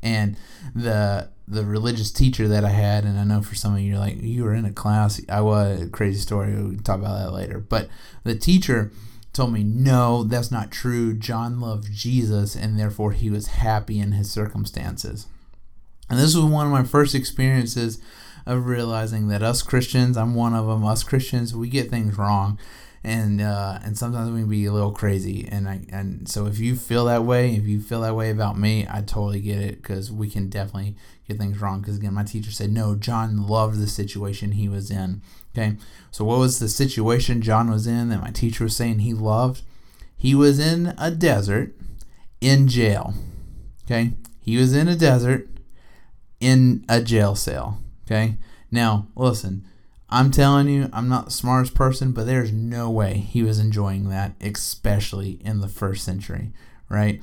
and 0.02 0.36
the 0.74 1.30
the 1.48 1.64
religious 1.64 2.10
teacher 2.10 2.48
that 2.48 2.64
I 2.64 2.70
had, 2.70 3.04
and 3.04 3.18
I 3.18 3.24
know 3.24 3.42
for 3.42 3.54
some 3.54 3.74
of 3.74 3.80
you, 3.80 3.98
like 3.98 4.20
you 4.20 4.44
were 4.44 4.54
in 4.54 4.64
a 4.64 4.72
class, 4.72 5.20
I 5.28 5.40
was 5.40 5.82
a 5.82 5.88
crazy 5.88 6.18
story. 6.18 6.54
We 6.54 6.76
can 6.76 6.82
talk 6.82 7.00
about 7.00 7.18
that 7.18 7.32
later, 7.32 7.58
but 7.58 7.88
the 8.24 8.34
teacher 8.34 8.92
told 9.32 9.52
me 9.52 9.62
no, 9.62 10.24
that's 10.24 10.50
not 10.50 10.70
true. 10.70 11.14
John 11.14 11.60
loved 11.60 11.92
Jesus, 11.92 12.54
and 12.54 12.78
therefore 12.78 13.12
he 13.12 13.30
was 13.30 13.48
happy 13.48 13.98
in 13.98 14.12
his 14.12 14.30
circumstances, 14.30 15.26
and 16.08 16.18
this 16.18 16.34
was 16.34 16.44
one 16.44 16.66
of 16.66 16.72
my 16.72 16.84
first 16.84 17.14
experiences 17.14 18.00
of 18.46 18.66
realizing 18.66 19.28
that 19.28 19.42
us 19.42 19.62
Christians, 19.62 20.16
I'm 20.16 20.34
one 20.34 20.54
of 20.54 20.66
them. 20.66 20.84
Us 20.84 21.04
Christians, 21.04 21.54
we 21.54 21.68
get 21.68 21.90
things 21.90 22.18
wrong, 22.18 22.58
and 23.04 23.40
uh, 23.40 23.78
and 23.82 23.98
sometimes 23.98 24.30
we 24.30 24.40
can 24.40 24.48
be 24.48 24.66
a 24.66 24.72
little 24.72 24.92
crazy. 24.92 25.48
And 25.50 25.68
I 25.68 25.82
and 25.90 26.28
so 26.28 26.46
if 26.46 26.58
you 26.58 26.76
feel 26.76 27.06
that 27.06 27.24
way, 27.24 27.54
if 27.54 27.64
you 27.64 27.80
feel 27.80 28.02
that 28.02 28.14
way 28.14 28.30
about 28.30 28.58
me, 28.58 28.86
I 28.88 29.00
totally 29.00 29.40
get 29.40 29.58
it 29.58 29.82
because 29.82 30.12
we 30.12 30.30
can 30.30 30.48
definitely 30.48 30.96
get 31.26 31.38
things 31.38 31.60
wrong. 31.60 31.80
Because 31.80 31.96
again, 31.96 32.14
my 32.14 32.24
teacher 32.24 32.50
said 32.50 32.70
no. 32.70 32.94
John 32.94 33.46
loved 33.46 33.80
the 33.80 33.88
situation 33.88 34.52
he 34.52 34.68
was 34.68 34.90
in. 34.90 35.22
Okay, 35.54 35.76
so 36.10 36.24
what 36.24 36.38
was 36.38 36.58
the 36.58 36.68
situation 36.68 37.42
John 37.42 37.70
was 37.70 37.86
in 37.86 38.08
that 38.08 38.22
my 38.22 38.30
teacher 38.30 38.64
was 38.64 38.76
saying 38.76 39.00
he 39.00 39.14
loved? 39.14 39.62
He 40.16 40.34
was 40.34 40.60
in 40.60 40.94
a 40.98 41.10
desert, 41.10 41.74
in 42.40 42.68
jail. 42.68 43.14
Okay, 43.84 44.12
he 44.40 44.56
was 44.56 44.74
in 44.74 44.86
a 44.86 44.96
desert, 44.96 45.48
in 46.40 46.84
a 46.88 47.02
jail 47.02 47.34
cell. 47.34 47.82
Okay. 48.06 48.36
Now, 48.70 49.08
listen, 49.14 49.66
I'm 50.12 50.30
telling 50.30 50.68
you, 50.68 50.90
I'm 50.92 51.08
not 51.08 51.24
the 51.24 51.30
smartest 51.30 51.74
person, 51.74 52.12
but 52.12 52.26
there's 52.26 52.52
no 52.52 52.90
way 52.90 53.14
he 53.14 53.42
was 53.42 53.58
enjoying 53.58 54.10
that, 54.10 54.34
especially 54.42 55.38
in 55.42 55.60
the 55.60 55.68
first 55.68 56.04
century, 56.04 56.52
right? 56.90 57.22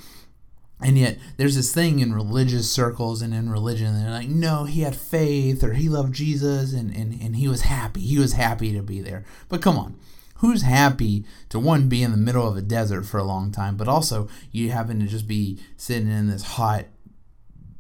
And 0.81 0.97
yet, 0.97 1.19
there's 1.37 1.55
this 1.55 1.71
thing 1.71 1.99
in 1.99 2.15
religious 2.15 2.71
circles 2.71 3.21
and 3.21 3.31
in 3.31 3.51
religion, 3.51 3.93
they're 3.93 4.09
like, 4.09 4.27
no, 4.27 4.63
he 4.63 4.81
had 4.81 4.95
faith 4.95 5.63
or 5.63 5.73
he 5.73 5.87
loved 5.87 6.13
Jesus 6.13 6.73
and, 6.73 6.89
and, 6.95 7.13
and 7.21 7.35
he 7.35 7.47
was 7.47 7.61
happy. 7.61 8.01
He 8.01 8.17
was 8.17 8.33
happy 8.33 8.73
to 8.73 8.81
be 8.81 9.01
there. 9.01 9.23
But 9.49 9.61
come 9.61 9.77
on, 9.77 9.99
who's 10.37 10.63
happy 10.63 11.25
to 11.49 11.59
one, 11.59 11.89
be 11.89 12.01
in 12.01 12.09
the 12.09 12.17
middle 12.17 12.47
of 12.47 12.57
a 12.57 12.61
desert 12.61 13.03
for 13.05 13.19
a 13.19 13.23
long 13.23 13.51
time, 13.51 13.77
but 13.77 13.87
also 13.87 14.27
you 14.51 14.71
happen 14.71 14.99
to 14.99 15.05
just 15.05 15.27
be 15.27 15.59
sitting 15.77 16.09
in 16.09 16.27
this 16.27 16.43
hot 16.43 16.85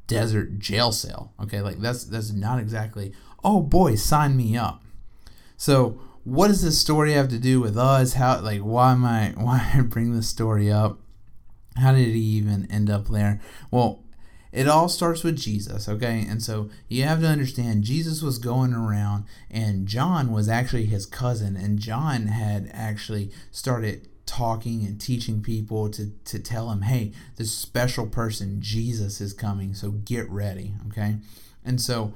desert 0.05 0.59
jail 0.59 0.91
cell. 0.91 1.33
Okay, 1.41 1.61
like 1.61 1.79
that's 1.79 2.03
that's 2.03 2.31
not 2.31 2.59
exactly. 2.59 3.11
Oh 3.43 3.61
boy, 3.61 3.95
sign 3.95 4.37
me 4.37 4.55
up. 4.55 4.83
So 5.59 5.99
what 6.23 6.47
does 6.47 6.61
this 6.61 6.79
story 6.79 7.11
have 7.13 7.27
to 7.27 7.37
do 7.37 7.59
with 7.59 7.77
us? 7.77 8.13
How 8.13 8.39
like 8.39 8.61
why 8.61 8.93
am 8.93 9.03
I 9.05 9.33
why 9.37 9.71
I 9.75 9.81
bring 9.81 10.15
this 10.15 10.29
story 10.29 10.71
up? 10.71 10.99
How 11.75 11.91
did 11.91 12.07
he 12.07 12.21
even 12.21 12.65
end 12.71 12.89
up 12.89 13.09
there? 13.09 13.41
Well, 13.69 14.03
it 14.51 14.67
all 14.67 14.89
starts 14.89 15.23
with 15.23 15.37
Jesus, 15.37 15.87
okay? 15.87 16.25
And 16.27 16.41
so 16.41 16.69
you 16.87 17.03
have 17.03 17.19
to 17.19 17.27
understand 17.27 17.83
Jesus 17.83 18.21
was 18.21 18.39
going 18.39 18.73
around 18.73 19.25
and 19.51 19.85
John 19.85 20.31
was 20.31 20.49
actually 20.49 20.85
his 20.85 21.05
cousin 21.05 21.55
and 21.55 21.77
John 21.77 22.27
had 22.27 22.71
actually 22.73 23.29
started 23.51 24.07
talking 24.25 24.85
and 24.85 24.99
teaching 24.99 25.41
people 25.41 25.89
to, 25.89 26.11
to 26.25 26.39
tell 26.39 26.71
him, 26.71 26.81
hey, 26.81 27.11
this 27.35 27.51
special 27.51 28.07
person, 28.07 28.61
Jesus, 28.61 29.21
is 29.21 29.33
coming, 29.33 29.73
so 29.73 29.91
get 29.91 30.27
ready, 30.29 30.73
okay? 30.87 31.17
And 31.63 31.79
so 31.79 32.13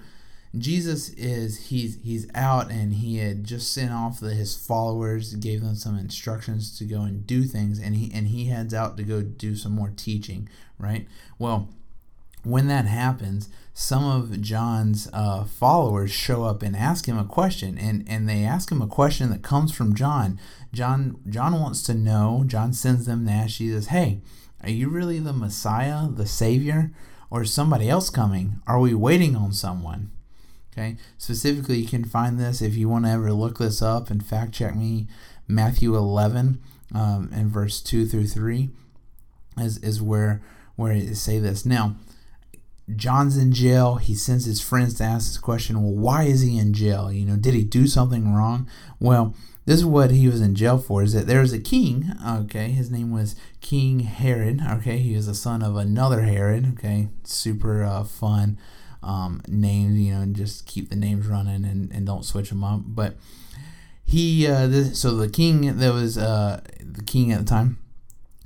Jesus 0.55 1.10
is 1.10 1.67
he's 1.69 1.98
he's 2.03 2.27
out 2.36 2.69
and 2.69 2.93
he 2.93 3.17
had 3.17 3.43
just 3.43 3.74
sent 3.74 3.91
off 3.91 4.19
the, 4.19 4.36
his 4.36 4.55
followers, 4.55 5.33
gave 5.33 5.62
them 5.62 5.75
some 5.75 5.98
instructions 5.98 6.77
to 6.77 6.86
go 6.86 7.01
and 7.01 7.25
do 7.25 7.43
things, 7.43 7.79
and 7.79 7.95
he 7.95 8.12
and 8.13 8.27
he 8.27 8.45
heads 8.45 8.74
out 8.74 8.95
to 8.98 9.03
go 9.03 9.24
do 9.24 9.55
some 9.55 9.72
more 9.72 9.91
teaching, 9.95 10.48
right? 10.77 11.07
Well, 11.39 11.69
when 12.43 12.67
that 12.67 12.86
happens, 12.86 13.50
some 13.74 14.03
of 14.03 14.41
John's 14.41 15.10
uh, 15.12 15.45
followers 15.45 16.12
show 16.12 16.43
up 16.43 16.62
and 16.62 16.75
ask 16.75 17.07
him 17.07 17.17
a 17.17 17.25
question, 17.25 17.77
and, 17.79 18.05
and 18.07 18.29
they 18.29 18.43
ask 18.43 18.72
him 18.72 18.81
a 18.81 18.88
question 18.88 19.31
that 19.31 19.41
comes 19.41 19.74
from 19.74 19.95
John. 19.95 20.39
John 20.72 21.19
John 21.27 21.60
wants 21.60 21.81
to 21.83 21.95
know. 21.95 22.43
John 22.45 22.74
sends 22.74 23.07
them 23.07 23.25
to 23.25 23.31
ask 23.31 23.55
Jesus, 23.55 23.88
"Hey, 23.88 24.22
are 24.62 24.69
you 24.69 24.88
really 24.89 25.17
the 25.17 25.33
Messiah, 25.33 26.07
the 26.07 26.27
Savior, 26.27 26.91
or 27.31 27.43
somebody 27.43 27.89
else 27.89 28.12
coming? 28.12 28.62
Are 28.67 28.79
we 28.79 28.93
waiting 28.93 29.36
on 29.36 29.51
someone?" 29.51 30.12
Okay. 30.73 30.97
Specifically, 31.17 31.77
you 31.77 31.87
can 31.87 32.03
find 32.03 32.39
this 32.39 32.61
if 32.61 32.75
you 32.75 32.89
want 32.89 33.05
to 33.05 33.11
ever 33.11 33.31
look 33.31 33.59
this 33.59 33.81
up 33.81 34.09
and 34.09 34.25
fact 34.25 34.53
check 34.53 34.75
me. 34.75 35.07
Matthew 35.47 35.95
11 35.95 36.59
um, 36.95 37.29
and 37.33 37.51
verse 37.51 37.81
2 37.81 38.07
through 38.07 38.27
3 38.27 38.69
is, 39.59 39.77
is 39.79 40.01
where 40.01 40.41
where 40.75 40.91
it 40.91 41.15
say 41.15 41.37
this. 41.37 41.65
Now, 41.65 41.95
John's 42.95 43.37
in 43.37 43.51
jail. 43.51 43.95
He 43.95 44.15
sends 44.15 44.45
his 44.45 44.61
friends 44.61 44.95
to 44.95 45.03
ask 45.03 45.27
this 45.27 45.37
question. 45.37 45.83
Well, 45.83 45.93
why 45.93 46.23
is 46.23 46.41
he 46.41 46.57
in 46.57 46.73
jail? 46.73 47.11
You 47.11 47.25
know, 47.25 47.35
did 47.35 47.53
he 47.53 47.63
do 47.63 47.85
something 47.85 48.33
wrong? 48.33 48.67
Well, 48.99 49.35
this 49.65 49.77
is 49.77 49.85
what 49.85 50.09
he 50.09 50.27
was 50.27 50.41
in 50.41 50.55
jail 50.55 50.79
for. 50.79 51.03
Is 51.03 51.13
that 51.13 51.27
there 51.27 51.41
was 51.41 51.53
a 51.53 51.59
king? 51.59 52.11
Okay, 52.27 52.69
his 52.69 52.89
name 52.89 53.11
was 53.11 53.35
King 53.61 53.99
Herod. 53.99 54.61
Okay, 54.67 54.97
he 54.97 55.15
was 55.15 55.27
the 55.27 55.35
son 55.35 55.61
of 55.61 55.75
another 55.75 56.21
Herod. 56.21 56.73
Okay, 56.73 57.09
super 57.23 57.83
uh, 57.83 58.03
fun 58.03 58.57
um, 59.03 59.41
names. 59.48 60.00
You 60.00 60.13
know, 60.13 60.22
and 60.22 60.36
just 60.36 60.65
keep 60.65 60.89
the 60.89 60.95
names 60.95 61.27
running 61.27 61.65
and, 61.65 61.91
and 61.91 62.05
don't 62.05 62.25
switch 62.25 62.50
them 62.50 62.63
up. 62.63 62.81
But 62.86 63.15
he, 64.03 64.48
uh, 64.48 64.67
this, 64.67 65.00
so 65.00 65.15
the 65.15 65.29
king 65.29 65.77
that 65.77 65.93
was 65.93 66.17
uh, 66.17 66.62
the 66.79 67.03
king 67.03 67.31
at 67.31 67.39
the 67.39 67.45
time, 67.45 67.77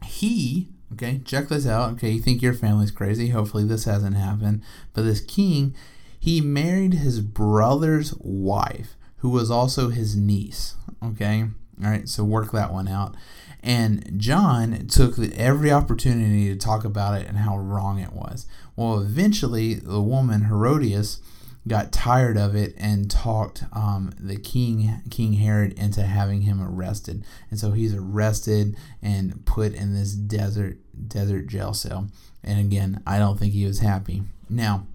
he 0.06 0.70
Okay, 0.94 1.20
check 1.26 1.50
this 1.50 1.68
out. 1.68 1.92
Okay, 1.94 2.12
you 2.12 2.22
think 2.22 2.42
your 2.42 2.54
family's 2.54 2.92
crazy. 2.92 3.30
Hopefully, 3.30 3.66
this 3.66 3.84
hasn't 3.84 4.16
happened. 4.16 4.64
But 4.94 5.04
this 5.04 5.20
king, 5.20 5.76
he 6.18 6.40
married 6.40 6.96
his 6.96 7.20
brother's 7.20 8.14
wife, 8.20 8.96
who 9.18 9.30
was 9.30 9.52
also 9.52 9.90
his 9.90 10.16
niece. 10.16 10.76
Okay, 11.04 11.46
all 11.84 11.90
right, 11.90 12.08
so 12.08 12.24
work 12.24 12.52
that 12.52 12.72
one 12.72 12.88
out. 12.88 13.16
And 13.62 14.14
John 14.18 14.88
took 14.88 15.20
every 15.20 15.72
opportunity 15.72 16.48
to 16.48 16.56
talk 16.56 16.86
about 16.86 17.20
it 17.20 17.28
and 17.28 17.38
how 17.38 17.58
wrong 17.58 18.00
it 18.00 18.14
was. 18.14 18.46
Well, 18.78 19.02
eventually, 19.02 19.74
the 19.74 20.02
woman, 20.02 20.46
Herodias, 20.46 21.20
got 21.68 21.92
tired 21.92 22.38
of 22.38 22.56
it 22.56 22.74
and 22.78 23.12
talked 23.12 23.66
um, 23.74 24.14
the 24.20 24.38
king 24.38 25.02
King 25.10 25.34
Herod 25.34 25.74
into 25.74 26.04
having 26.04 26.42
him 26.44 26.62
arrested, 26.62 27.26
and 27.50 27.60
so 27.60 27.72
he's 27.72 27.94
arrested 27.94 28.78
and 29.02 29.46
put 29.46 29.74
in 29.74 29.94
this 29.94 30.14
desert 30.14 30.78
desert 31.08 31.48
jail 31.48 31.74
cell. 31.74 32.08
And 32.44 32.60
again, 32.60 33.02
I 33.06 33.18
don't 33.18 33.38
think 33.38 33.54
he 33.54 33.66
was 33.66 33.80
happy. 33.80 34.24
Now, 34.48 34.86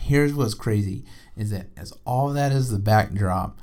here's 0.00 0.32
what's 0.34 0.54
crazy: 0.54 1.04
is 1.36 1.50
that 1.50 1.66
as 1.76 1.92
all 2.06 2.30
that 2.30 2.52
is 2.52 2.70
the 2.70 2.78
backdrop, 2.78 3.60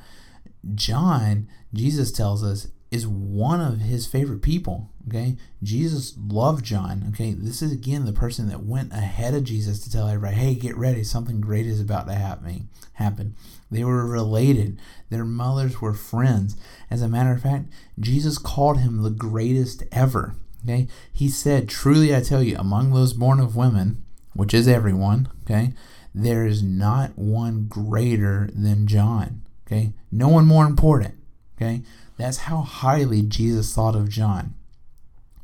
John 0.75 1.49
Jesus 1.73 2.11
tells 2.11 2.43
us 2.43 2.67
is 2.91 3.07
one 3.07 3.59
of 3.59 3.79
his 3.79 4.05
favorite 4.05 4.43
people. 4.43 4.90
Okay, 5.07 5.37
Jesus 5.63 6.15
loved 6.17 6.63
John. 6.63 7.05
Okay, 7.09 7.33
this 7.33 7.61
is 7.61 7.71
again 7.71 8.05
the 8.05 8.13
person 8.13 8.47
that 8.49 8.63
went 8.63 8.93
ahead 8.93 9.33
of 9.33 9.43
Jesus 9.43 9.79
to 9.79 9.91
tell 9.91 10.07
everybody, 10.07 10.35
"Hey, 10.35 10.55
get 10.55 10.77
ready! 10.77 11.03
Something 11.03 11.41
great 11.41 11.65
is 11.65 11.79
about 11.79 12.07
to 12.07 12.13
happen." 12.13 12.69
Happen. 12.93 13.35
They 13.71 13.83
were 13.83 14.05
related. 14.05 14.79
Their 15.09 15.25
mothers 15.25 15.81
were 15.81 15.93
friends. 15.93 16.55
As 16.89 17.01
a 17.01 17.07
matter 17.07 17.31
of 17.31 17.41
fact, 17.41 17.69
Jesus 17.99 18.37
called 18.37 18.79
him 18.79 19.01
the 19.01 19.09
greatest 19.09 19.83
ever. 19.91 20.35
Okay, 20.63 20.87
he 21.11 21.29
said, 21.29 21.67
"Truly 21.67 22.15
I 22.15 22.21
tell 22.21 22.43
you, 22.43 22.55
among 22.57 22.91
those 22.91 23.13
born 23.13 23.39
of 23.39 23.55
women, 23.55 24.03
which 24.33 24.53
is 24.53 24.67
everyone, 24.67 25.27
okay, 25.43 25.73
there 26.13 26.45
is 26.45 26.61
not 26.61 27.17
one 27.17 27.65
greater 27.67 28.49
than 28.53 28.87
John. 28.87 29.41
Okay? 29.65 29.93
No 30.11 30.27
one 30.27 30.45
more 30.45 30.65
important. 30.65 31.15
Okay? 31.55 31.83
That's 32.17 32.37
how 32.37 32.61
highly 32.61 33.21
Jesus 33.21 33.73
thought 33.73 33.95
of 33.95 34.09
John. 34.09 34.53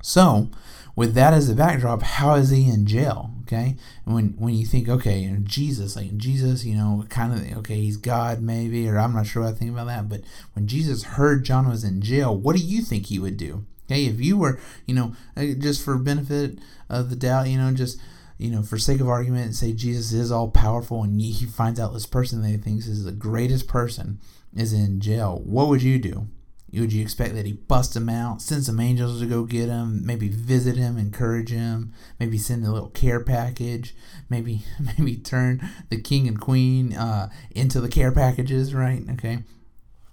So, 0.08 0.48
with 0.96 1.16
that 1.16 1.34
as 1.34 1.50
a 1.50 1.54
backdrop, 1.54 2.02
how 2.02 2.36
is 2.36 2.50
he 2.50 2.70
in 2.70 2.86
jail? 2.86 3.30
Okay, 3.42 3.76
and 4.06 4.16
when 4.16 4.36
when 4.38 4.54
you 4.54 4.66
think, 4.66 4.88
okay, 4.88 5.20
you 5.20 5.32
know, 5.32 5.40
Jesus, 5.44 5.98
like 5.98 6.16
Jesus, 6.16 6.64
you 6.64 6.76
know, 6.76 7.04
kind 7.10 7.34
of 7.34 7.58
okay, 7.58 7.76
he's 7.82 7.98
God 7.98 8.42
maybe, 8.42 8.88
or 8.88 8.98
I'm 8.98 9.14
not 9.14 9.28
sure 9.28 9.44
what 9.44 9.54
I 9.54 9.58
think 9.58 9.70
about 9.70 9.88
that. 9.88 10.08
But 10.08 10.22
when 10.54 10.66
Jesus 10.66 11.04
heard 11.04 11.44
John 11.44 11.68
was 11.68 11.84
in 11.84 12.02
jail, 12.02 12.34
what 12.34 12.56
do 12.56 12.64
you 12.64 12.84
think 12.84 13.08
he 13.08 13.20
would 13.20 13.36
do? 13.36 13.66
Okay, 13.86 14.06
if 14.06 14.22
you 14.22 14.38
were, 14.38 14.62
you 14.86 14.96
know, 14.96 15.14
uh, 15.36 15.48
just 15.60 15.84
for 15.84 15.98
benefit 15.98 16.58
of 16.90 17.10
the 17.10 17.18
doubt, 17.18 17.50
you 17.50 17.58
know, 17.58 17.74
just 17.74 18.00
you 18.38 18.50
know, 18.50 18.64
for 18.64 18.78
sake 18.78 19.02
of 19.02 19.10
argument, 19.10 19.56
say 19.56 19.74
Jesus 19.74 20.14
is 20.14 20.32
all 20.32 20.50
powerful, 20.50 21.04
and 21.04 21.20
he 21.20 21.46
finds 21.46 21.82
out 21.82 21.92
this 21.92 22.06
person 22.06 22.42
that 22.44 22.48
he 22.48 22.56
thinks 22.56 22.88
is 22.88 23.04
the 23.04 23.12
greatest 23.12 23.68
person 23.68 24.22
is 24.56 24.72
in 24.72 25.02
jail. 25.02 25.42
What 25.44 25.68
would 25.68 25.82
you 25.82 26.00
do? 26.00 26.30
Would 26.74 26.92
you 26.92 27.02
expect 27.02 27.34
that 27.36 27.46
he 27.46 27.54
bust 27.54 27.96
him 27.96 28.10
out, 28.10 28.42
send 28.42 28.66
some 28.66 28.80
angels 28.80 29.22
to 29.22 29.26
go 29.26 29.44
get 29.46 29.70
him, 29.70 30.06
maybe 30.06 30.28
visit 30.28 30.76
him, 30.76 30.98
encourage 30.98 31.50
him, 31.50 31.94
maybe 32.20 32.38
send 32.38 32.66
a 32.66 32.72
little 32.72 32.90
care 32.90 33.22
package, 33.22 33.96
maybe 34.30 34.64
maybe 34.98 35.16
turn 35.16 35.62
the 35.90 36.02
king 36.02 36.28
and 36.28 36.42
queen 36.42 36.94
uh, 36.94 37.30
into 37.52 37.80
the 37.80 37.90
care 37.90 38.12
packages, 38.12 38.74
right? 38.74 39.04
Okay, 39.14 39.40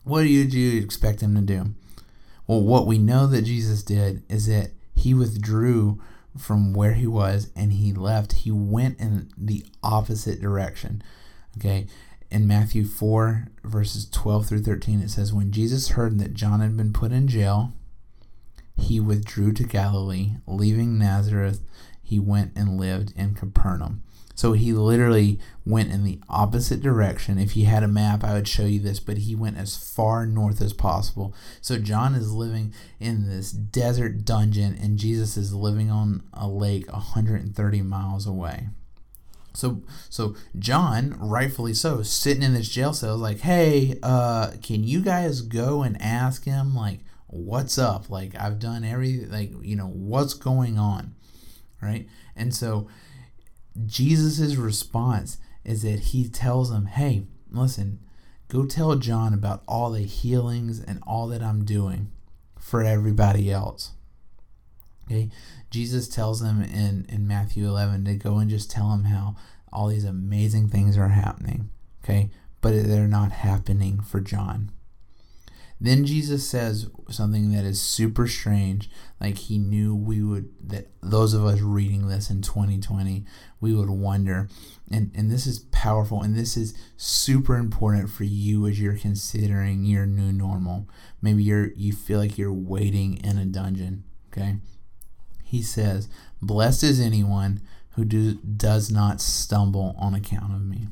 what 0.04 0.22
do 0.22 0.28
you, 0.28 0.44
do 0.44 0.58
you 0.58 0.80
expect 0.80 1.22
him 1.22 1.34
to 1.34 1.40
do? 1.40 1.74
Well, 2.46 2.60
what 2.60 2.86
we 2.86 2.98
know 2.98 3.26
that 3.26 3.42
Jesus 3.42 3.82
did 3.82 4.22
is 4.28 4.46
that 4.46 4.70
he 4.94 5.14
withdrew 5.14 6.00
from 6.36 6.72
where 6.72 6.92
he 6.92 7.06
was 7.06 7.50
and 7.56 7.72
he 7.72 7.92
left. 7.92 8.32
He 8.32 8.50
went 8.50 9.00
in 9.00 9.30
the 9.36 9.64
opposite 9.82 10.40
direction. 10.40 11.02
Okay, 11.56 11.86
in 12.30 12.46
Matthew 12.46 12.84
4, 12.84 13.48
verses 13.62 14.08
12 14.10 14.46
through 14.46 14.62
13, 14.62 15.00
it 15.00 15.10
says, 15.10 15.32
When 15.32 15.52
Jesus 15.52 15.90
heard 15.90 16.18
that 16.18 16.34
John 16.34 16.60
had 16.60 16.76
been 16.76 16.92
put 16.92 17.12
in 17.12 17.28
jail, 17.28 17.72
he 18.76 19.00
withdrew 19.00 19.52
to 19.52 19.64
Galilee. 19.64 20.32
Leaving 20.46 20.98
Nazareth, 20.98 21.60
he 22.02 22.18
went 22.18 22.52
and 22.56 22.78
lived 22.78 23.12
in 23.16 23.34
Capernaum. 23.34 24.02
So 24.34 24.52
he 24.52 24.72
literally 24.72 25.38
went 25.64 25.92
in 25.92 26.02
the 26.02 26.20
opposite 26.28 26.82
direction. 26.82 27.38
If 27.38 27.56
you 27.56 27.66
had 27.66 27.84
a 27.84 27.88
map, 27.88 28.24
I 28.24 28.34
would 28.34 28.48
show 28.48 28.64
you 28.64 28.80
this, 28.80 28.98
but 28.98 29.18
he 29.18 29.36
went 29.36 29.58
as 29.58 29.76
far 29.76 30.26
north 30.26 30.60
as 30.60 30.72
possible. 30.72 31.32
So 31.60 31.78
John 31.78 32.16
is 32.16 32.32
living 32.32 32.74
in 32.98 33.28
this 33.28 33.52
desert 33.52 34.24
dungeon, 34.24 34.76
and 34.80 34.98
Jesus 34.98 35.36
is 35.36 35.54
living 35.54 35.88
on 35.88 36.24
a 36.32 36.48
lake 36.48 36.92
130 36.92 37.82
miles 37.82 38.26
away. 38.26 38.68
So 39.54 39.82
so 40.10 40.34
John, 40.58 41.16
rightfully 41.18 41.74
so, 41.74 42.02
sitting 42.02 42.42
in 42.42 42.54
this 42.54 42.68
jail 42.68 42.92
cell, 42.92 43.14
is 43.14 43.20
like, 43.20 43.40
hey, 43.40 43.98
uh, 44.02 44.52
can 44.62 44.84
you 44.84 45.00
guys 45.00 45.40
go 45.40 45.82
and 45.82 46.00
ask 46.00 46.44
him 46.44 46.74
like 46.74 47.00
what's 47.28 47.78
up? 47.78 48.10
Like 48.10 48.34
I've 48.38 48.58
done 48.58 48.84
everything 48.84 49.30
like 49.30 49.52
you 49.62 49.76
know 49.76 49.88
what's 49.88 50.34
going 50.34 50.78
on, 50.78 51.14
right? 51.80 52.06
And 52.36 52.54
so 52.54 52.88
Jesus's 53.86 54.56
response 54.56 55.38
is 55.64 55.82
that 55.82 56.00
he 56.00 56.28
tells 56.28 56.70
him, 56.70 56.86
hey, 56.86 57.26
listen, 57.50 58.00
go 58.48 58.64
tell 58.66 58.94
John 58.96 59.34
about 59.34 59.62
all 59.66 59.90
the 59.90 60.02
healings 60.02 60.80
and 60.80 61.02
all 61.06 61.26
that 61.28 61.42
I'm 61.42 61.64
doing 61.64 62.10
for 62.58 62.82
everybody 62.82 63.50
else. 63.50 63.92
Okay, 65.06 65.30
Jesus 65.74 66.06
tells 66.06 66.40
them 66.40 66.62
in, 66.62 67.04
in 67.08 67.26
Matthew 67.26 67.66
11 67.66 68.04
to 68.04 68.14
go 68.14 68.38
and 68.38 68.48
just 68.48 68.70
tell 68.70 68.90
them 68.90 69.06
how 69.06 69.34
all 69.72 69.88
these 69.88 70.04
amazing 70.04 70.68
things 70.68 70.96
are 70.96 71.08
happening. 71.08 71.68
Okay, 72.04 72.30
but 72.60 72.86
they're 72.86 73.08
not 73.08 73.32
happening 73.32 74.00
for 74.00 74.20
John. 74.20 74.70
Then 75.80 76.06
Jesus 76.06 76.48
says 76.48 76.88
something 77.10 77.50
that 77.50 77.64
is 77.64 77.82
super 77.82 78.28
strange. 78.28 78.88
Like 79.20 79.36
he 79.36 79.58
knew 79.58 79.96
we 79.96 80.22
would, 80.22 80.48
that 80.62 80.92
those 81.02 81.34
of 81.34 81.44
us 81.44 81.60
reading 81.60 82.06
this 82.06 82.30
in 82.30 82.40
2020, 82.40 83.24
we 83.60 83.74
would 83.74 83.90
wonder. 83.90 84.48
And, 84.92 85.10
and 85.12 85.28
this 85.28 85.44
is 85.44 85.58
powerful 85.72 86.22
and 86.22 86.36
this 86.36 86.56
is 86.56 86.78
super 86.96 87.56
important 87.56 88.10
for 88.10 88.22
you 88.22 88.68
as 88.68 88.80
you're 88.80 88.96
considering 88.96 89.84
your 89.84 90.06
new 90.06 90.32
normal. 90.32 90.88
Maybe 91.20 91.42
you're, 91.42 91.72
you 91.72 91.92
feel 91.92 92.20
like 92.20 92.38
you're 92.38 92.52
waiting 92.52 93.16
in 93.24 93.38
a 93.38 93.44
dungeon. 93.44 94.04
Okay 94.28 94.58
he 95.44 95.62
says, 95.62 96.08
Blessed 96.42 96.82
is 96.82 97.00
anyone 97.00 97.60
who 97.90 98.04
do, 98.04 98.34
does 98.34 98.90
not 98.90 99.20
stumble 99.20 99.94
on 99.98 100.14
account 100.14 100.52
of 100.52 100.64
me. 100.64 100.88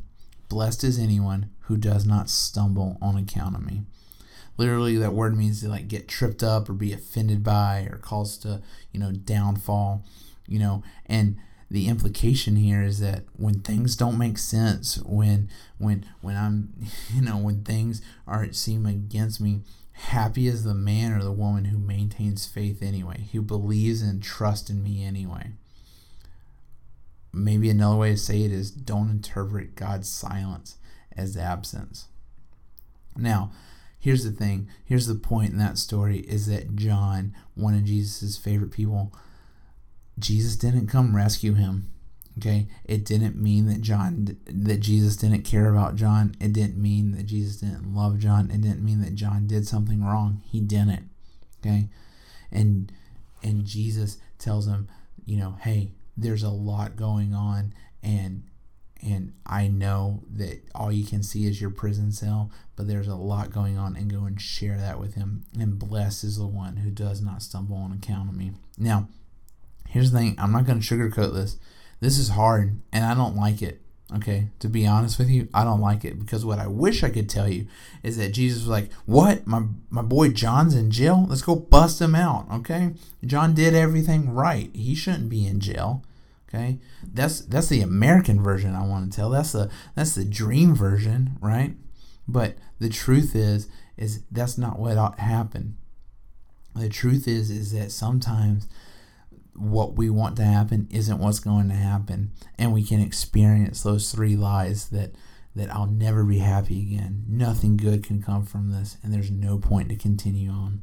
Blessed 0.48 0.84
is 0.84 0.98
anyone 0.98 1.50
who 1.60 1.76
does 1.76 2.06
not 2.06 2.28
stumble 2.28 2.98
on 3.00 3.16
account 3.16 3.56
of 3.56 3.64
me. 3.64 3.82
Literally, 4.58 4.96
that 4.98 5.14
word 5.14 5.36
means 5.36 5.60
to 5.62 5.68
like 5.68 5.88
get 5.88 6.08
tripped 6.08 6.42
up 6.42 6.68
or 6.68 6.74
be 6.74 6.92
offended 6.92 7.42
by 7.42 7.88
or 7.90 7.96
cause 7.96 8.36
to, 8.38 8.62
you 8.92 9.00
know, 9.00 9.10
downfall, 9.10 10.04
you 10.46 10.58
know, 10.58 10.82
and 11.06 11.36
the 11.70 11.88
implication 11.88 12.56
here 12.56 12.82
is 12.82 13.00
that 13.00 13.24
when 13.34 13.60
things 13.60 13.96
don't 13.96 14.18
make 14.18 14.36
sense, 14.36 14.98
when 14.98 15.48
when 15.78 16.04
when 16.20 16.36
I'm, 16.36 16.74
you 17.14 17.22
know, 17.22 17.38
when 17.38 17.64
things 17.64 18.02
are 18.26 18.52
seem 18.52 18.84
against 18.84 19.40
me, 19.40 19.62
Happy 20.06 20.46
is 20.46 20.64
the 20.64 20.74
man 20.74 21.12
or 21.12 21.22
the 21.22 21.32
woman 21.32 21.66
who 21.66 21.78
maintains 21.78 22.44
faith 22.44 22.82
anyway, 22.82 23.28
who 23.32 23.40
believes 23.40 24.02
and 24.02 24.22
trusts 24.22 24.68
in 24.68 24.82
me 24.82 25.02
anyway. 25.02 25.52
Maybe 27.32 27.70
another 27.70 27.96
way 27.96 28.10
to 28.10 28.16
say 28.18 28.42
it 28.42 28.52
is 28.52 28.70
don't 28.70 29.08
interpret 29.08 29.76
God's 29.76 30.10
silence 30.10 30.76
as 31.16 31.36
absence. 31.36 32.08
Now, 33.16 33.52
here's 33.98 34.24
the 34.24 34.32
thing 34.32 34.68
here's 34.84 35.06
the 35.06 35.14
point 35.14 35.52
in 35.52 35.58
that 35.58 35.78
story 35.78 36.18
is 36.18 36.46
that 36.48 36.76
John, 36.76 37.34
one 37.54 37.74
of 37.74 37.84
Jesus' 37.84 38.36
favorite 38.36 38.72
people, 38.72 39.14
Jesus 40.18 40.56
didn't 40.56 40.88
come 40.88 41.16
rescue 41.16 41.54
him. 41.54 41.91
Okay, 42.38 42.66
it 42.84 43.04
didn't 43.04 43.36
mean 43.36 43.66
that 43.66 43.82
John 43.82 44.38
that 44.46 44.80
Jesus 44.80 45.16
didn't 45.16 45.42
care 45.42 45.68
about 45.68 45.96
John. 45.96 46.34
It 46.40 46.54
didn't 46.54 46.80
mean 46.80 47.12
that 47.12 47.26
Jesus 47.26 47.56
didn't 47.56 47.94
love 47.94 48.18
John. 48.18 48.50
It 48.50 48.62
didn't 48.62 48.84
mean 48.84 49.02
that 49.02 49.14
John 49.14 49.46
did 49.46 49.66
something 49.66 50.02
wrong. 50.02 50.42
He 50.46 50.60
didn't. 50.60 51.10
Okay, 51.60 51.88
and 52.50 52.90
and 53.42 53.66
Jesus 53.66 54.16
tells 54.38 54.66
him, 54.66 54.88
you 55.26 55.36
know, 55.36 55.58
hey, 55.60 55.92
there's 56.16 56.42
a 56.42 56.48
lot 56.48 56.96
going 56.96 57.34
on, 57.34 57.74
and 58.02 58.44
and 59.02 59.34
I 59.44 59.68
know 59.68 60.22
that 60.30 60.62
all 60.74 60.90
you 60.90 61.04
can 61.04 61.22
see 61.22 61.44
is 61.44 61.60
your 61.60 61.70
prison 61.70 62.12
cell, 62.12 62.50
but 62.76 62.88
there's 62.88 63.08
a 63.08 63.14
lot 63.14 63.50
going 63.50 63.76
on, 63.76 63.94
and 63.94 64.10
go 64.10 64.24
and 64.24 64.40
share 64.40 64.78
that 64.78 64.98
with 64.98 65.14
him. 65.14 65.44
And 65.58 65.78
blessed 65.78 66.24
is 66.24 66.38
the 66.38 66.46
one 66.46 66.78
who 66.78 66.90
does 66.90 67.20
not 67.20 67.42
stumble 67.42 67.76
on 67.76 67.92
account 67.92 68.30
of 68.30 68.36
me. 68.36 68.52
Now, 68.78 69.08
here's 69.88 70.12
the 70.12 70.18
thing: 70.18 70.34
I'm 70.38 70.52
not 70.52 70.64
going 70.64 70.80
to 70.80 70.86
sugarcoat 70.86 71.34
this 71.34 71.58
this 72.02 72.18
is 72.18 72.30
hard 72.30 72.80
and 72.92 73.04
I 73.04 73.14
don't 73.14 73.36
like 73.36 73.62
it. 73.62 73.80
Okay, 74.16 74.48
to 74.58 74.68
be 74.68 74.86
honest 74.86 75.18
with 75.18 75.30
you, 75.30 75.48
I 75.54 75.64
don't 75.64 75.80
like 75.80 76.04
it 76.04 76.18
because 76.18 76.44
what 76.44 76.58
I 76.58 76.66
wish 76.66 77.02
I 77.02 77.08
could 77.08 77.30
tell 77.30 77.48
you 77.48 77.66
is 78.02 78.18
that 78.18 78.32
Jesus 78.32 78.58
was 78.58 78.68
like, 78.68 78.92
"What? 79.06 79.46
My 79.46 79.62
my 79.88 80.02
boy 80.02 80.28
John's 80.28 80.74
in 80.74 80.90
jail. 80.90 81.24
Let's 81.26 81.40
go 81.40 81.54
bust 81.56 81.98
him 82.02 82.14
out." 82.14 82.46
Okay, 82.52 82.92
John 83.24 83.54
did 83.54 83.74
everything 83.74 84.34
right. 84.34 84.68
He 84.74 84.94
shouldn't 84.94 85.30
be 85.30 85.46
in 85.46 85.60
jail. 85.60 86.04
Okay, 86.46 86.78
that's 87.02 87.40
that's 87.40 87.68
the 87.68 87.80
American 87.80 88.42
version 88.42 88.74
I 88.74 88.86
want 88.86 89.10
to 89.10 89.16
tell. 89.16 89.30
That's 89.30 89.52
the 89.52 89.70
that's 89.94 90.14
the 90.14 90.26
dream 90.26 90.74
version, 90.74 91.38
right? 91.40 91.74
But 92.28 92.56
the 92.80 92.90
truth 92.90 93.34
is, 93.34 93.68
is 93.96 94.24
that's 94.30 94.58
not 94.58 94.78
what 94.78 95.18
happened. 95.20 95.76
The 96.74 96.90
truth 96.90 97.26
is, 97.26 97.50
is 97.50 97.72
that 97.72 97.92
sometimes 97.92 98.68
what 99.54 99.96
we 99.96 100.08
want 100.08 100.36
to 100.36 100.44
happen 100.44 100.88
isn't 100.90 101.18
what's 101.18 101.38
going 101.38 101.68
to 101.68 101.74
happen 101.74 102.32
and 102.58 102.72
we 102.72 102.82
can 102.82 103.00
experience 103.00 103.82
those 103.82 104.10
three 104.10 104.36
lies 104.36 104.88
that 104.88 105.14
that 105.54 105.70
I'll 105.70 105.86
never 105.86 106.24
be 106.24 106.38
happy 106.38 106.80
again. 106.80 107.24
Nothing 107.28 107.76
good 107.76 108.02
can 108.02 108.22
come 108.22 108.46
from 108.46 108.70
this 108.70 108.96
and 109.02 109.12
there's 109.12 109.30
no 109.30 109.58
point 109.58 109.90
to 109.90 109.96
continue 109.96 110.50
on. 110.50 110.82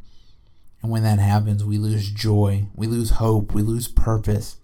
And 0.84 0.92
when 0.92 1.02
that 1.04 1.18
happens, 1.18 1.66
we 1.66 1.80
lose 1.80 2.12
joy, 2.12 2.68
we 2.76 2.86
lose 2.86 3.10
hope, 3.12 3.54
we 3.54 3.64
lose 3.64 3.88
purpose 3.88 4.58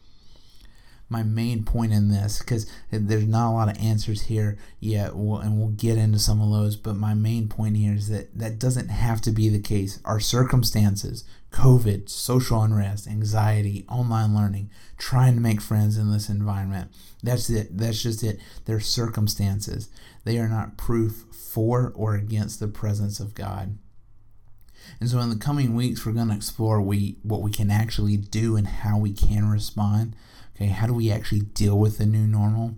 my 1.09 1.23
main 1.23 1.63
point 1.63 1.93
in 1.93 2.09
this 2.09 2.39
because 2.39 2.69
there's 2.91 3.27
not 3.27 3.49
a 3.49 3.53
lot 3.53 3.69
of 3.69 3.77
answers 3.77 4.23
here 4.23 4.57
yet 4.79 5.11
and 5.13 5.57
we'll 5.57 5.69
get 5.69 5.97
into 5.97 6.17
some 6.17 6.41
of 6.41 6.51
those 6.51 6.75
but 6.75 6.95
my 6.95 7.13
main 7.13 7.47
point 7.47 7.77
here 7.77 7.93
is 7.93 8.09
that 8.09 8.35
that 8.37 8.57
doesn't 8.57 8.89
have 8.89 9.21
to 9.21 9.31
be 9.31 9.49
the 9.49 9.59
case 9.59 9.99
our 10.03 10.19
circumstances 10.19 11.23
covid 11.55 12.09
social 12.09 12.61
unrest 12.61 13.07
anxiety 13.07 13.85
online 13.87 14.35
learning 14.35 14.69
trying 14.97 15.35
to 15.35 15.39
make 15.41 15.61
friends 15.61 15.97
in 15.97 16.11
this 16.11 16.29
environment. 16.29 16.91
That's 17.23 17.49
it. 17.49 17.77
That's 17.77 18.01
just 18.01 18.23
it. 18.23 18.39
They're 18.65 18.81
circumstances. 18.81 19.89
They 20.25 20.37
are 20.37 20.49
not 20.49 20.77
proof 20.77 21.25
for 21.31 21.93
or 21.95 22.15
against 22.15 22.59
the 22.59 22.67
presence 22.67 23.21
of 23.21 23.35
god. 23.35 23.77
And 24.99 25.09
so 25.09 25.19
in 25.19 25.29
the 25.29 25.37
coming 25.37 25.75
weeks 25.75 26.05
we're 26.05 26.11
going 26.11 26.27
to 26.27 26.35
explore 26.35 26.81
we 26.81 27.17
what 27.23 27.41
we 27.41 27.51
can 27.51 27.71
actually 27.71 28.17
do 28.17 28.57
and 28.57 28.67
how 28.67 28.97
we 28.97 29.13
can 29.13 29.49
respond. 29.49 30.15
Okay, 30.55 30.67
how 30.67 30.87
do 30.87 30.93
we 30.93 31.09
actually 31.09 31.41
deal 31.41 31.79
with 31.79 31.97
the 31.97 32.05
new 32.05 32.27
normal? 32.27 32.75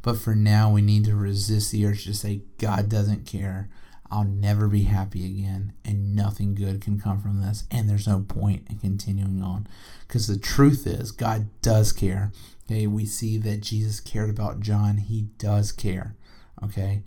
But 0.00 0.18
for 0.18 0.34
now, 0.34 0.70
we 0.70 0.82
need 0.82 1.06
to 1.06 1.16
resist 1.16 1.72
the 1.72 1.86
urge 1.86 2.04
to 2.04 2.12
say, 2.12 2.42
God 2.58 2.90
doesn't 2.90 3.24
care. 3.24 3.70
I'll 4.10 4.24
never 4.24 4.68
be 4.68 4.82
happy 4.82 5.24
again, 5.24 5.72
and 5.84 6.14
nothing 6.14 6.54
good 6.54 6.80
can 6.80 7.00
come 7.00 7.20
from 7.20 7.40
this, 7.40 7.64
and 7.70 7.88
there's 7.88 8.06
no 8.06 8.20
point 8.20 8.66
in 8.68 8.78
continuing 8.78 9.42
on. 9.42 9.66
Because 10.06 10.26
the 10.26 10.38
truth 10.38 10.86
is, 10.86 11.10
God 11.10 11.48
does 11.62 11.92
care. 11.92 12.32
Okay, 12.66 12.86
we 12.86 13.06
see 13.06 13.38
that 13.38 13.60
Jesus 13.60 14.00
cared 14.00 14.30
about 14.30 14.60
John, 14.60 14.98
He 14.98 15.22
does 15.38 15.72
care. 15.72 16.16
Okay, 16.62 17.02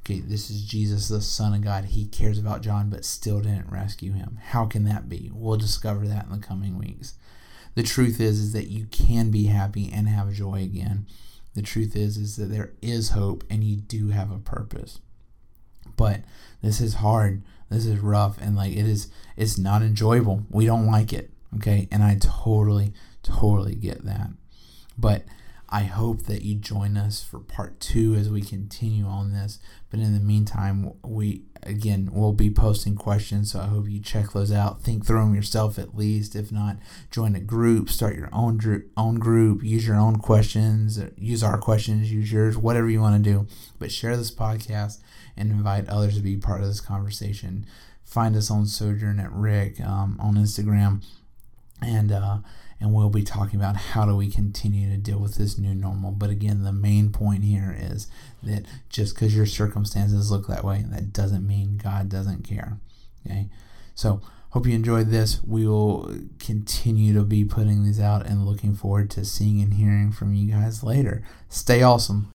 okay, 0.00 0.20
this 0.20 0.50
is 0.50 0.64
Jesus, 0.64 1.08
the 1.08 1.20
Son 1.20 1.54
of 1.54 1.62
God. 1.62 1.86
He 1.86 2.06
cares 2.06 2.38
about 2.38 2.62
John, 2.62 2.90
but 2.90 3.04
still 3.04 3.40
didn't 3.40 3.70
rescue 3.70 4.12
him. 4.12 4.38
How 4.42 4.66
can 4.66 4.84
that 4.84 5.08
be? 5.08 5.30
We'll 5.32 5.56
discover 5.56 6.06
that 6.06 6.26
in 6.26 6.32
the 6.32 6.46
coming 6.46 6.78
weeks. 6.78 7.14
The 7.74 7.82
truth 7.82 8.20
is, 8.20 8.38
is 8.38 8.52
that 8.52 8.68
you 8.68 8.86
can 8.86 9.30
be 9.30 9.46
happy 9.46 9.90
and 9.92 10.08
have 10.08 10.32
joy 10.32 10.62
again. 10.62 11.06
The 11.54 11.62
truth 11.62 11.96
is, 11.96 12.16
is 12.16 12.36
that 12.36 12.46
there 12.46 12.72
is 12.82 13.10
hope 13.10 13.44
and 13.50 13.64
you 13.64 13.76
do 13.76 14.08
have 14.08 14.30
a 14.30 14.38
purpose. 14.38 15.00
But 15.96 16.20
this 16.62 16.80
is 16.80 16.94
hard. 16.94 17.42
This 17.70 17.86
is 17.86 17.98
rough 17.98 18.38
and 18.40 18.56
like 18.56 18.72
it 18.72 18.86
is 18.86 19.08
it's 19.36 19.58
not 19.58 19.82
enjoyable. 19.82 20.44
We 20.50 20.66
don't 20.66 20.86
like 20.86 21.12
it. 21.12 21.30
Okay. 21.56 21.88
And 21.90 22.02
I 22.02 22.18
totally, 22.20 22.92
totally 23.22 23.74
get 23.74 24.04
that. 24.04 24.30
But 24.98 25.24
I 25.74 25.82
hope 25.82 26.26
that 26.26 26.42
you 26.42 26.54
join 26.54 26.96
us 26.96 27.20
for 27.24 27.40
part 27.40 27.80
two 27.80 28.14
as 28.14 28.28
we 28.28 28.42
continue 28.42 29.06
on 29.06 29.32
this. 29.32 29.58
But 29.90 29.98
in 29.98 30.14
the 30.14 30.20
meantime, 30.20 30.92
we 31.02 31.42
again 31.64 32.10
we'll 32.12 32.32
be 32.32 32.48
posting 32.48 32.94
questions, 32.94 33.50
so 33.50 33.58
I 33.58 33.66
hope 33.66 33.88
you 33.88 33.98
check 33.98 34.30
those 34.30 34.52
out. 34.52 34.82
Think 34.82 35.04
through 35.04 35.18
them 35.18 35.34
yourself 35.34 35.76
at 35.76 35.96
least. 35.96 36.36
If 36.36 36.52
not, 36.52 36.76
join 37.10 37.34
a 37.34 37.40
group, 37.40 37.88
start 37.88 38.14
your 38.14 38.28
own 38.32 38.56
group, 38.56 38.88
own 38.96 39.16
group, 39.16 39.64
use 39.64 39.84
your 39.84 39.96
own 39.96 40.18
questions, 40.18 41.00
use 41.16 41.42
our 41.42 41.58
questions, 41.58 42.12
use 42.12 42.30
yours, 42.30 42.56
whatever 42.56 42.88
you 42.88 43.00
want 43.00 43.24
to 43.24 43.30
do. 43.30 43.48
But 43.80 43.90
share 43.90 44.16
this 44.16 44.30
podcast 44.30 45.00
and 45.36 45.50
invite 45.50 45.88
others 45.88 46.16
to 46.16 46.22
be 46.22 46.36
part 46.36 46.60
of 46.60 46.66
this 46.66 46.80
conversation. 46.80 47.66
Find 48.04 48.36
us 48.36 48.50
on 48.50 48.66
Sojourn 48.66 49.20
at 49.20 49.32
Rick 49.32 49.80
um, 49.80 50.18
on 50.20 50.34
Instagram, 50.34 51.02
and. 51.80 52.12
Uh, 52.12 52.38
and 52.80 52.92
we'll 52.92 53.08
be 53.08 53.22
talking 53.22 53.58
about 53.58 53.76
how 53.76 54.04
do 54.04 54.14
we 54.14 54.30
continue 54.30 54.90
to 54.90 54.98
deal 54.98 55.18
with 55.18 55.36
this 55.36 55.56
new 55.56 55.74
normal. 55.74 56.10
But 56.10 56.28
again, 56.28 56.64
the 56.64 56.72
main 56.72 57.10
point 57.10 57.42
here 57.42 57.74
is 57.78 58.08
that 58.42 58.64
just 58.90 59.14
because 59.14 59.34
your 59.34 59.46
circumstances 59.46 60.30
look 60.30 60.46
that 60.48 60.64
way, 60.64 60.84
that 60.88 61.12
doesn't 61.12 61.46
mean 61.46 61.80
God 61.82 62.10
doesn't 62.10 62.42
care. 62.42 62.78
Okay, 63.24 63.48
so 63.94 64.20
hope 64.50 64.66
you 64.66 64.74
enjoyed 64.74 65.08
this. 65.08 65.42
We 65.42 65.66
will 65.66 66.14
continue 66.38 67.14
to 67.14 67.22
be 67.22 67.44
putting 67.44 67.84
these 67.84 68.00
out 68.00 68.26
and 68.26 68.44
looking 68.44 68.74
forward 68.74 69.10
to 69.12 69.24
seeing 69.24 69.62
and 69.62 69.74
hearing 69.74 70.12
from 70.12 70.34
you 70.34 70.52
guys 70.52 70.82
later. 70.82 71.22
Stay 71.48 71.82
awesome. 71.82 72.33